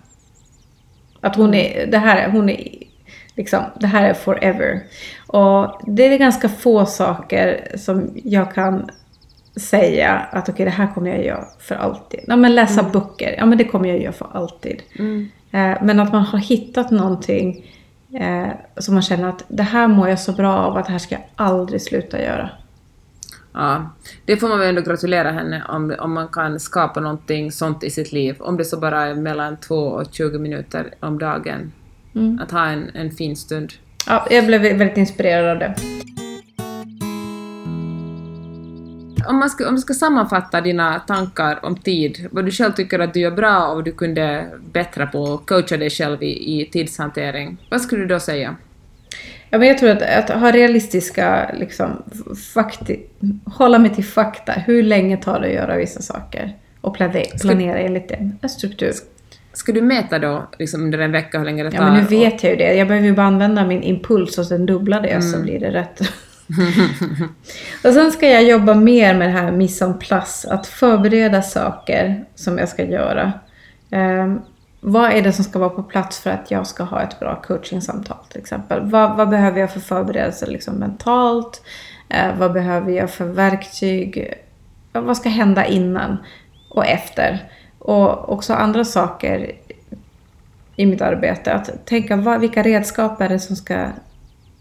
Att 1.21 1.35
hon 1.35 1.53
är, 1.53 1.87
det 1.87 1.97
här, 1.97 2.17
är- 2.17 2.29
hon 2.29 2.49
är, 2.49 2.67
liksom, 3.35 3.63
det 3.79 3.87
här 3.87 4.09
är 4.09 4.13
forever. 4.13 4.79
Och 5.27 5.81
det 5.87 6.13
är 6.13 6.17
ganska 6.17 6.49
få 6.49 6.85
saker 6.85 7.67
som 7.77 8.11
jag 8.23 8.53
kan 8.53 8.89
säga 9.55 10.11
att 10.31 10.49
okej, 10.49 10.65
det 10.65 10.71
här 10.71 10.93
kommer 10.93 11.09
jag 11.09 11.25
göra 11.25 11.45
för 11.59 11.75
alltid. 11.75 12.19
Ja, 12.27 12.35
men 12.35 12.55
läsa 12.55 12.83
böcker, 12.83 13.35
ja 13.37 13.45
men 13.45 13.57
det 13.57 13.63
kommer 13.63 13.89
jag 13.89 14.01
göra 14.01 14.13
för 14.13 14.27
alltid. 14.33 14.81
Mm. 14.99 15.29
Eh, 15.51 15.77
Men 15.83 15.99
att 15.99 16.11
man 16.11 16.21
har 16.21 16.39
hittat 16.39 16.91
någonting 16.91 17.65
eh, 18.13 18.47
som 18.77 18.93
man 18.93 19.03
känner 19.03 19.29
att 19.29 19.43
det 19.47 19.63
här 19.63 19.87
mår 19.87 20.09
jag 20.09 20.19
så 20.19 20.31
bra 20.31 20.53
av 20.53 20.77
att 20.77 20.85
det 20.85 20.91
här 20.91 20.99
ska 20.99 21.15
jag 21.15 21.23
aldrig 21.35 21.81
sluta 21.81 22.21
göra. 22.21 22.49
Ja, 23.53 23.89
det 24.25 24.37
får 24.37 24.49
man 24.49 24.59
väl 24.59 24.69
ändå 24.69 24.81
gratulera 24.81 25.31
henne 25.31 25.63
om, 25.69 25.95
om 25.99 26.13
man 26.13 26.27
kan 26.27 26.59
skapa 26.59 26.99
någonting 26.99 27.51
sånt 27.51 27.83
i 27.83 27.89
sitt 27.89 28.11
liv. 28.11 28.35
Om 28.39 28.57
det 28.57 28.65
så 28.65 28.79
bara 28.79 29.01
är 29.01 29.15
mellan 29.15 29.57
2 29.57 29.75
och 29.75 30.05
20 30.11 30.39
minuter 30.39 30.93
om 30.99 31.19
dagen. 31.19 31.71
Mm. 32.15 32.39
Att 32.43 32.51
ha 32.51 32.65
en, 32.65 32.89
en 32.93 33.11
fin 33.11 33.35
stund. 33.35 33.73
Ja, 34.07 34.27
jag 34.29 34.45
blev 34.45 34.61
väldigt 34.61 34.97
inspirerad 34.97 35.49
av 35.49 35.59
det. 35.59 35.75
Om, 39.27 39.39
man 39.39 39.49
ska, 39.49 39.67
om 39.67 39.75
du 39.75 39.81
ska 39.81 39.93
sammanfatta 39.93 40.61
dina 40.61 40.99
tankar 40.99 41.59
om 41.65 41.75
tid, 41.75 42.27
vad 42.31 42.45
du 42.45 42.51
själv 42.51 42.71
tycker 42.71 42.99
att 42.99 43.13
du 43.13 43.19
gör 43.19 43.31
bra 43.31 43.67
och 43.67 43.75
vad 43.75 43.85
du 43.85 43.91
kunde 43.91 44.45
bättra 44.71 45.07
på 45.07 45.21
och 45.21 45.49
coacha 45.49 45.77
dig 45.77 45.89
själv 45.89 46.23
i, 46.23 46.61
i 46.61 46.65
tidshantering, 46.65 47.57
vad 47.71 47.81
skulle 47.81 48.01
du 48.01 48.07
då 48.07 48.19
säga? 48.19 48.55
Ja, 49.49 49.57
men 49.57 49.67
jag 49.67 49.77
tror 49.77 49.89
att, 49.89 50.01
att 50.01 50.41
ha 50.41 50.51
realistiska, 50.51 51.51
liksom, 51.53 52.03
fakti, 52.53 52.99
hålla 53.45 53.79
mig 53.79 53.95
till 53.95 54.05
fakta. 54.05 54.51
Hur 54.51 54.83
länge 54.83 55.17
tar 55.17 55.39
det 55.39 55.47
att 55.47 55.53
göra 55.53 55.77
vissa 55.77 56.01
saker? 56.01 56.57
Och 56.81 56.95
planera, 56.95 57.37
planera 57.41 57.79
enligt. 57.79 58.11
En 58.41 58.49
struktur. 58.49 58.91
Ska 59.53 59.71
du 59.71 59.81
mäta 59.81 60.19
då 60.19 60.47
liksom 60.59 60.83
under 60.83 60.99
en 60.99 61.11
vecka 61.11 61.37
hur 61.37 61.45
länge 61.45 61.63
det 61.63 61.71
tar? 61.71 61.77
Ja, 61.77 61.91
men 61.91 62.01
nu 62.01 62.07
vet 62.07 62.43
jag 62.43 62.51
ju 62.51 62.57
det. 62.57 62.73
Jag 62.73 62.87
behöver 62.87 63.07
ju 63.07 63.13
bara 63.13 63.27
använda 63.27 63.65
min 63.65 63.83
impuls 63.83 64.37
och 64.37 64.45
sen 64.45 64.65
dubbla 64.65 65.01
det 65.01 65.21
så 65.21 65.41
blir 65.41 65.59
det 65.59 65.71
rätt. 65.71 66.01
och 67.83 67.93
sen 67.93 68.11
ska 68.11 68.27
jag 68.27 68.43
jobba 68.43 68.73
mer 68.73 69.13
med 69.15 69.29
det 69.29 69.33
här 69.33 69.51
mise 69.51 69.85
en 69.85 69.99
place, 69.99 70.53
att 70.53 70.67
förbereda 70.67 71.41
saker 71.41 72.25
som 72.35 72.57
jag 72.57 72.69
ska 72.69 72.85
göra. 72.85 73.31
Ehm, 73.91 74.41
vad 74.81 75.11
är 75.11 75.21
det 75.21 75.33
som 75.33 75.43
ska 75.43 75.59
vara 75.59 75.69
på 75.69 75.83
plats 75.83 76.19
för 76.19 76.29
att 76.29 76.51
jag 76.51 76.67
ska 76.67 76.83
ha 76.83 77.01
ett 77.01 77.19
bra 77.19 77.41
coachingsamtal 77.41 78.17
till 78.29 78.41
exempel? 78.41 78.81
Vad, 78.81 79.17
vad 79.17 79.29
behöver 79.29 79.59
jag 79.59 79.73
för 79.73 79.79
förberedelser 79.79 80.47
liksom 80.47 80.75
mentalt? 80.75 81.61
Eh, 82.09 82.37
vad 82.37 82.53
behöver 82.53 82.91
jag 82.91 83.11
för 83.11 83.25
verktyg? 83.25 84.33
Vad 84.91 85.17
ska 85.17 85.29
hända 85.29 85.65
innan 85.65 86.17
och 86.69 86.85
efter? 86.85 87.51
Och 87.79 88.29
också 88.29 88.53
andra 88.53 88.85
saker 88.85 89.51
i 90.75 90.85
mitt 90.85 91.01
arbete. 91.01 91.53
Att 91.53 91.85
tänka 91.85 92.15
vad, 92.15 92.39
vilka 92.39 92.63
redskap 92.63 93.21
är 93.21 93.29
det 93.29 93.39
som 93.39 93.55
ska 93.55 93.87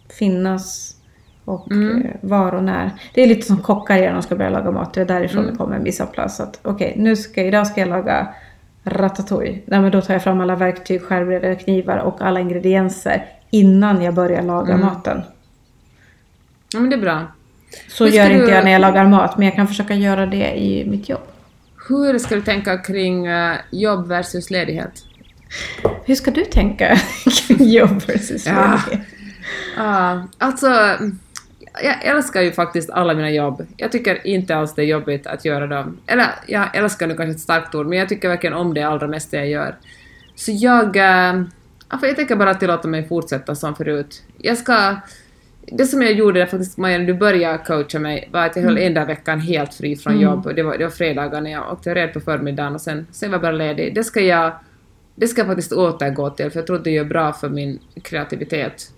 finnas 0.09 0.97
och 1.45 1.73
Mm. 1.73 2.03
eh, 2.03 2.11
var 2.21 2.55
och 2.55 2.65
när. 2.65 2.91
Det 3.15 3.23
är 3.23 3.27
lite 3.27 3.47
som 3.47 3.57
kockar 3.63 3.97
gör 3.97 4.07
när 4.07 4.13
de 4.13 4.23
ska 4.23 4.37
börja 4.37 4.51
laga 4.51 4.71
mat. 4.71 4.95
Det 4.95 5.01
är 5.01 5.05
därifrån 5.05 5.47
det 5.47 5.57
kommer 5.57 5.77
en 5.77 5.85
vissa 5.85 6.07
plats. 6.07 6.41
Att 6.41 6.59
okej, 6.63 6.95
nu 6.97 7.17
ska, 7.17 7.43
idag 7.43 7.67
ska 7.67 7.81
jag 7.81 7.89
laga 7.89 8.29
ratatouille. 8.85 9.59
Nej, 9.67 9.81
men 9.81 9.91
då 9.91 10.01
tar 10.01 10.15
jag 10.15 10.23
fram 10.23 10.41
alla 10.41 10.57
verktyg, 10.57 11.03
skärbrädor, 11.03 11.55
knivar 11.55 11.99
och 11.99 12.23
alla 12.23 12.41
ingredienser 12.41 13.25
innan 13.51 14.03
jag 14.03 14.15
börjar 14.15 14.43
laga 14.43 14.75
Mm. 14.75 14.87
maten. 14.87 15.23
Ja, 16.75 16.81
men 16.81 16.91
det 16.91 16.97
är 16.97 17.01
bra. 17.01 17.23
Så 17.89 18.07
gör 18.07 18.31
inte 18.31 18.47
du- 18.47 18.51
jag 18.53 18.65
när 18.65 18.73
jag 18.73 18.81
lagar 18.81 19.07
mat, 19.09 19.39
men 19.39 19.47
jag 19.47 19.55
kan 19.57 19.69
försöka 19.69 19.95
göra 19.95 20.27
det 20.27 20.59
i 20.63 20.85
mitt 20.91 21.09
jobb. 21.09 21.21
Hur 21.89 22.19
ska 22.19 22.35
du 22.35 22.41
tänka 22.43 22.79
kring 22.79 23.27
eh, 23.27 23.55
jobb 23.71 24.07
versus 24.09 24.51
ledighet? 24.51 24.93
Hur 26.05 26.15
ska 26.15 26.31
du 26.31 26.45
tänka 26.45 26.97
kring 27.47 27.69
jobb 27.71 28.03
versus 28.07 28.47
Ja. 28.47 28.79
ledighet? 28.87 29.07
Ja, 29.77 30.23
alltså, 30.39 30.69
jag 31.83 32.05
älskar 32.05 32.43
ju 32.43 32.53
faktiskt 32.53 32.91
alla 32.91 33.15
mina 33.15 33.31
jobb. 33.31 33.67
Jag 33.77 33.93
tycker 33.93 34.27
inte 34.27 34.57
alls 34.57 34.75
det 34.75 34.83
är 34.83 34.87
jobbigt 34.87 35.27
att 35.27 35.45
göra 35.45 35.67
dem. 35.67 35.99
Eller, 36.07 36.27
jag 36.47 36.77
älskar 36.77 37.07
nu 37.07 37.15
kanske 37.15 37.31
ett 37.31 37.41
starkt 37.41 37.75
ord, 37.75 37.87
men 37.87 37.99
jag 37.99 38.09
tycker 38.09 38.29
verkligen 38.29 38.55
om 38.55 38.75
det 38.75 38.83
allra 38.83 39.07
mesta 39.07 39.37
jag 39.37 39.49
gör. 39.49 39.77
Så 40.35 40.53
jag... 40.55 40.97
eh, 40.97 41.43
alltså 41.89 42.07
jag 42.07 42.17
tänker 42.17 42.37
bara 42.37 42.55
tillåta 42.55 42.89
mig 42.89 43.09
fortsätta 43.09 43.55
som 43.55 43.75
förut. 43.75 44.23
Jag 44.39 44.59
ska... 44.59 44.97
Det 45.67 45.85
som 45.85 46.03
jag 46.03 46.13
gjorde 46.13 46.47
faktiskt, 46.47 46.79
Maja, 46.79 46.99
när 46.99 47.07
du 47.07 47.15
började 47.15 47.59
coacha 47.59 47.99
mig, 47.99 48.29
var 48.33 48.47
att 48.47 48.57
jag 48.57 48.63
höll 48.63 48.79
en 48.79 48.95
dag 48.95 49.07
veckan 49.07 49.41
helt 49.41 49.75
fri 49.75 49.97
från 49.97 50.21
jobb. 50.21 50.47
Och 50.47 50.55
det, 50.55 50.63
var, 50.63 50.79
det 50.79 50.85
var 50.85 50.91
fredagar 50.91 51.41
när 51.41 51.51
jag 51.53 51.73
åkte 51.73 51.95
red 51.95 52.13
på 52.13 52.21
förmiddagen 52.21 52.75
och 52.75 52.81
sen, 52.81 53.07
sen 53.11 53.31
var 53.31 53.35
jag 53.35 53.43
bara 53.43 53.53
ledig. 53.53 53.95
Det 53.95 54.05
ska 54.05 54.21
jag... 54.21 54.53
Det 55.15 55.29
ska 55.29 55.41
jag 55.41 55.49
faktiskt 55.49 55.73
återgå 55.73 56.31
till, 56.31 56.51
för 56.51 56.59
jag 56.59 56.67
tror 56.67 56.77
att 56.77 56.85
det 56.85 56.91
gör 56.91 57.05
bra 57.05 57.33
för 57.33 57.49
min 57.49 57.79
kreativitet. 58.03 58.93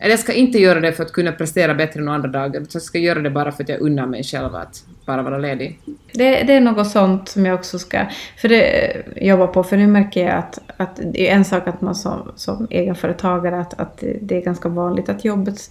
Eller 0.00 0.10
jag 0.10 0.18
ska 0.20 0.32
inte 0.32 0.58
göra 0.58 0.80
det 0.80 0.92
för 0.92 1.02
att 1.02 1.12
kunna 1.12 1.32
prestera 1.32 1.74
bättre 1.74 2.00
än 2.00 2.08
andra 2.08 2.28
dagar, 2.28 2.60
utan 2.60 2.70
jag 2.72 2.82
ska 2.82 2.98
göra 2.98 3.18
det 3.20 3.30
bara 3.30 3.52
för 3.52 3.62
att 3.62 3.68
jag 3.68 3.80
unnar 3.80 4.06
mig 4.06 4.22
själv 4.24 4.54
att 4.54 4.84
bara 5.06 5.22
vara 5.22 5.38
ledig. 5.38 5.78
Det, 6.12 6.42
det 6.42 6.52
är 6.52 6.60
något 6.60 6.90
sånt 6.90 7.28
som 7.28 7.46
jag 7.46 7.54
också 7.54 7.78
ska 7.78 7.98
för 8.36 8.48
det, 8.48 8.92
jobba 9.16 9.46
på. 9.46 9.62
För 9.64 9.76
nu 9.76 9.86
märker 9.86 10.24
jag 10.26 10.34
att, 10.34 10.58
att 10.76 11.00
det 11.12 11.30
är 11.30 11.34
en 11.34 11.44
sak 11.44 11.68
att 11.68 11.80
man 11.80 11.94
som, 11.94 12.32
som 12.36 12.66
egenföretagare, 12.70 13.60
att, 13.60 13.80
att 13.80 14.02
det- 14.20 14.36
är 14.36 14.40
ganska 14.42 14.68
vanligt 14.68 15.08
att 15.08 15.24
jobbet 15.24 15.70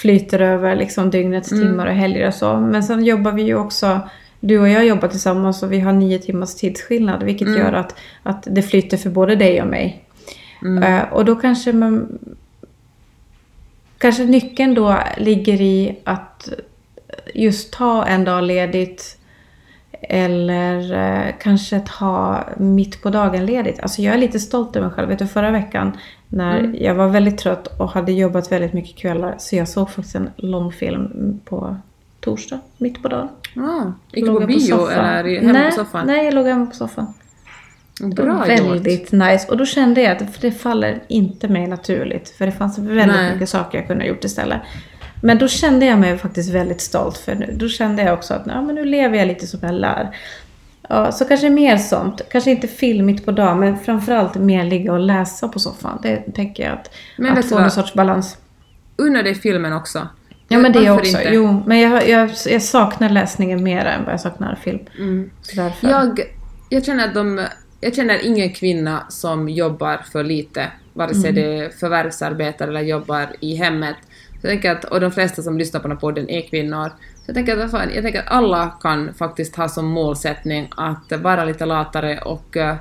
flyter 0.00 0.40
över 0.40 0.76
liksom 0.76 1.10
dygnets 1.10 1.52
Mm. 1.52 1.64
timmar 1.66 1.86
och 1.86 1.92
helger 1.94 2.26
och 2.28 2.34
så. 2.34 2.56
Men 2.56 2.82
sen 2.82 3.04
jobbar 3.04 3.32
vi 3.32 3.42
ju 3.42 3.54
också, 3.54 4.00
du 4.40 4.58
och 4.58 4.68
jag 4.68 4.86
jobbar 4.86 5.08
tillsammans 5.08 5.62
och 5.62 5.72
vi 5.72 5.80
har 5.80 5.92
nio 5.92 6.18
timmars 6.18 6.54
tidsskillnad. 6.54 7.22
Vilket 7.22 7.48
Mm. 7.48 7.60
gör 7.60 7.72
att, 7.72 7.94
att 8.22 8.46
det 8.50 8.62
flyter 8.62 8.96
för 8.96 9.10
både 9.10 9.36
dig 9.36 9.62
och 9.62 9.68
mig. 9.68 10.04
Mm. 10.62 10.82
Eh, 10.82 11.12
och 11.12 11.24
då 11.24 11.34
kanske 11.36 11.72
man... 11.72 12.18
Kanske 14.00 14.24
nyckeln 14.24 14.74
då 14.74 14.98
ligger 15.16 15.60
i 15.60 15.98
att 16.04 16.48
just 17.34 17.72
ta 17.72 18.06
en 18.06 18.24
dag 18.24 18.44
ledigt 18.44 19.16
eller 20.02 20.92
eh, 20.92 21.34
kanske 21.40 21.80
ta 21.98 22.44
mitt 22.56 23.02
på 23.02 23.10
dagen 23.10 23.46
ledigt. 23.46 23.80
Alltså 23.80 24.02
jag 24.02 24.14
är 24.14 24.18
lite 24.18 24.40
stolt 24.40 24.76
över 24.76 24.86
mig 24.86 24.96
själv. 24.96 25.08
Vet 25.08 25.18
du, 25.18 25.26
förra 25.26 25.50
veckan 25.50 25.92
när 26.28 26.58
Mm. 26.58 26.76
jag 26.80 26.94
var 26.94 27.08
väldigt 27.08 27.38
trött 27.38 27.66
och 27.66 27.90
hade 27.90 28.12
jobbat 28.12 28.52
väldigt 28.52 28.72
mycket 28.72 28.96
kvällar 28.96 29.34
så 29.38 29.56
jag 29.56 29.68
såg 29.68 29.90
faktiskt 29.90 30.14
en 30.14 30.30
långfilm 30.36 31.40
på 31.44 31.76
torsdag, 32.20 32.60
mitt 32.78 33.02
på 33.02 33.08
dagen. 33.08 33.28
Ah, 33.56 33.92
gick 34.12 34.24
du 34.26 34.32
på 34.40 34.46
bio 34.46 34.58
soffan. 34.60 35.04
eller 35.04 35.40
hemma 35.40 35.52
nej, 35.52 35.70
på 35.70 35.76
soffan? 35.76 36.06
Nej, 36.06 36.24
jag 36.24 36.34
låg 36.34 36.46
hemma 36.46 36.66
på 36.66 36.74
soffan. 36.76 37.14
Bra 38.00 38.48
gjort. 38.48 38.48
väldigt 38.48 39.12
nice. 39.12 39.48
Och 39.48 39.56
då 39.56 39.66
kände 39.66 40.02
jag 40.02 40.12
att 40.12 40.40
det 40.40 40.52
faller 40.52 41.02
inte 41.08 41.48
mig 41.48 41.66
naturligt. 41.66 42.28
För 42.28 42.46
det 42.46 42.52
fanns 42.52 42.78
väldigt 42.78 43.06
Nej. 43.06 43.32
mycket 43.32 43.48
saker 43.48 43.78
jag 43.78 43.86
kunde 43.86 44.04
ha 44.04 44.08
gjort 44.08 44.24
istället. 44.24 44.60
Men 45.22 45.38
då 45.38 45.48
kände 45.48 45.86
jag 45.86 45.98
mig 45.98 46.18
faktiskt 46.18 46.50
väldigt 46.50 46.80
stolt 46.80 47.18
för 47.18 47.34
nu. 47.34 47.54
Då 47.56 47.68
kände 47.68 48.02
jag 48.02 48.14
också 48.14 48.34
att 48.34 48.42
ja, 48.46 48.62
men 48.62 48.74
nu 48.74 48.84
lever 48.84 49.18
jag 49.18 49.28
lite 49.28 49.46
som 49.46 49.60
jag 49.62 49.74
lär. 49.74 50.16
Ja, 50.88 51.12
så 51.12 51.24
kanske 51.24 51.50
mer 51.50 51.76
sånt. 51.76 52.22
Kanske 52.30 52.50
inte 52.50 52.68
film 52.68 53.06
mitt 53.06 53.24
på 53.24 53.32
dagen, 53.32 53.60
men 53.60 53.78
framförallt 53.78 54.34
mer 54.34 54.64
ligga 54.64 54.92
och 54.92 55.00
läsa 55.00 55.48
på 55.48 55.58
soffan. 55.58 55.98
Det 56.02 56.16
tänker 56.16 56.62
jag 56.62 56.72
att, 56.72 56.94
Men 57.16 57.38
att 57.38 57.48
få 57.48 57.58
någon 57.58 57.70
sorts 57.70 57.94
balans. 57.94 58.36
Unna 58.96 59.22
dig 59.22 59.34
filmen 59.34 59.72
också. 59.72 60.08
Ja 60.52 60.58
men 60.58 60.72
det 60.72 60.90
också. 60.90 61.18
inte? 61.18 61.30
Jo, 61.34 61.62
men 61.66 61.80
jag, 61.80 62.08
jag, 62.08 62.30
jag 62.46 62.62
saknar 62.62 63.08
läsningen 63.08 63.62
mer 63.62 63.84
än 63.84 64.04
vad 64.04 64.12
jag 64.12 64.20
saknar 64.20 64.54
film. 64.54 64.78
Mm. 64.98 65.30
Jag, 65.80 66.20
jag, 66.68 66.84
känner 66.84 67.08
att 67.08 67.14
de, 67.14 67.46
jag 67.80 67.94
känner 67.94 68.26
ingen 68.26 68.52
kvinna 68.52 69.06
som 69.08 69.48
jobbar 69.48 69.96
för 70.12 70.24
lite, 70.24 70.66
vare 70.92 71.14
sig 71.14 71.32
det 71.32 71.58
är 71.58 71.68
förvärvsarbetar 71.68 72.68
eller 72.68 72.80
jobbar 72.80 73.26
i 73.40 73.54
hemmet. 73.54 73.96
Så 74.40 74.46
jag 74.46 74.50
tänker 74.50 74.72
att, 74.72 74.84
och 74.84 75.00
de 75.00 75.12
flesta 75.12 75.42
som 75.42 75.58
lyssnar 75.58 75.80
på 75.80 75.88
den 75.88 75.96
här 75.96 76.00
podden 76.00 76.30
är 76.30 76.40
kvinnor. 76.40 76.88
Så 77.16 77.22
jag 77.26 77.34
tänker, 77.34 77.56
att, 77.56 77.94
jag 77.94 78.02
tänker 78.02 78.18
att 78.20 78.28
alla 78.28 78.68
kan 78.80 79.14
faktiskt 79.14 79.56
ha 79.56 79.68
som 79.68 79.86
målsättning 79.86 80.68
att 80.76 81.12
vara 81.22 81.44
lite 81.44 81.66
latare 81.66 82.18
och 82.18 82.56
eh, 82.56 82.76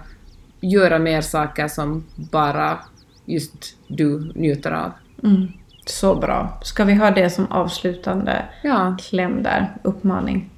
göra 0.61 0.99
mer 0.99 1.21
saker 1.21 1.67
som 1.67 2.05
bara 2.15 2.79
just 3.25 3.75
du 3.87 4.31
njuter 4.35 4.71
av. 4.71 4.91
Mm. 5.23 5.47
Så 5.85 6.15
bra. 6.15 6.59
Ska 6.63 6.83
vi 6.83 6.93
ha 6.93 7.11
det 7.11 7.29
som 7.29 7.51
avslutande 7.51 8.45
Ja, 8.63 8.97
kläm 9.09 9.43
där? 9.43 9.73
Uppmaning. 9.83 10.49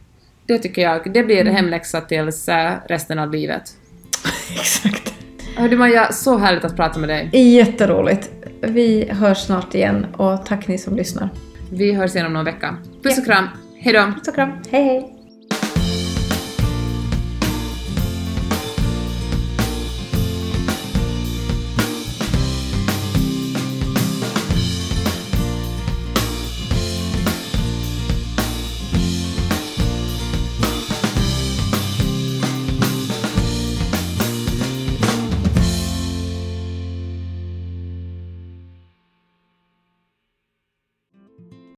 det 0.45 0.57
tycker 0.59 0.81
jag. 0.81 1.13
Det 1.13 1.23
blir 1.23 1.45
hemläxa 1.45 2.01
tills 2.01 2.49
eh, 2.49 2.73
resten 2.85 3.19
av 3.19 3.31
livet. 3.31 3.63
Exakt. 4.59 5.13
Hördu 5.55 5.77
Maja, 5.77 6.11
så 6.11 6.37
härligt 6.37 6.65
att 6.65 6.75
prata 6.75 6.99
med 6.99 7.09
dig. 7.09 7.29
Jätteroligt. 7.55 8.29
Vi 8.61 9.09
hörs 9.11 9.37
snart 9.37 9.75
igen 9.75 10.05
och 10.17 10.45
tack 10.45 10.67
ni 10.67 10.77
som 10.77 10.95
lyssnar. 10.95 11.29
Vi 11.71 11.93
hörs 11.93 12.15
igen 12.15 12.27
om 12.27 12.33
någon 12.33 12.45
vecka. 12.45 12.77
Puss 13.03 13.17
och 13.17 13.25
kram. 13.25 13.47
Hej 13.79 13.93
då! 13.93 13.99
Puss 13.99 14.27
och 14.27 14.35
kram. 14.35 14.51
Hej 14.71 14.83
hej. 14.83 15.20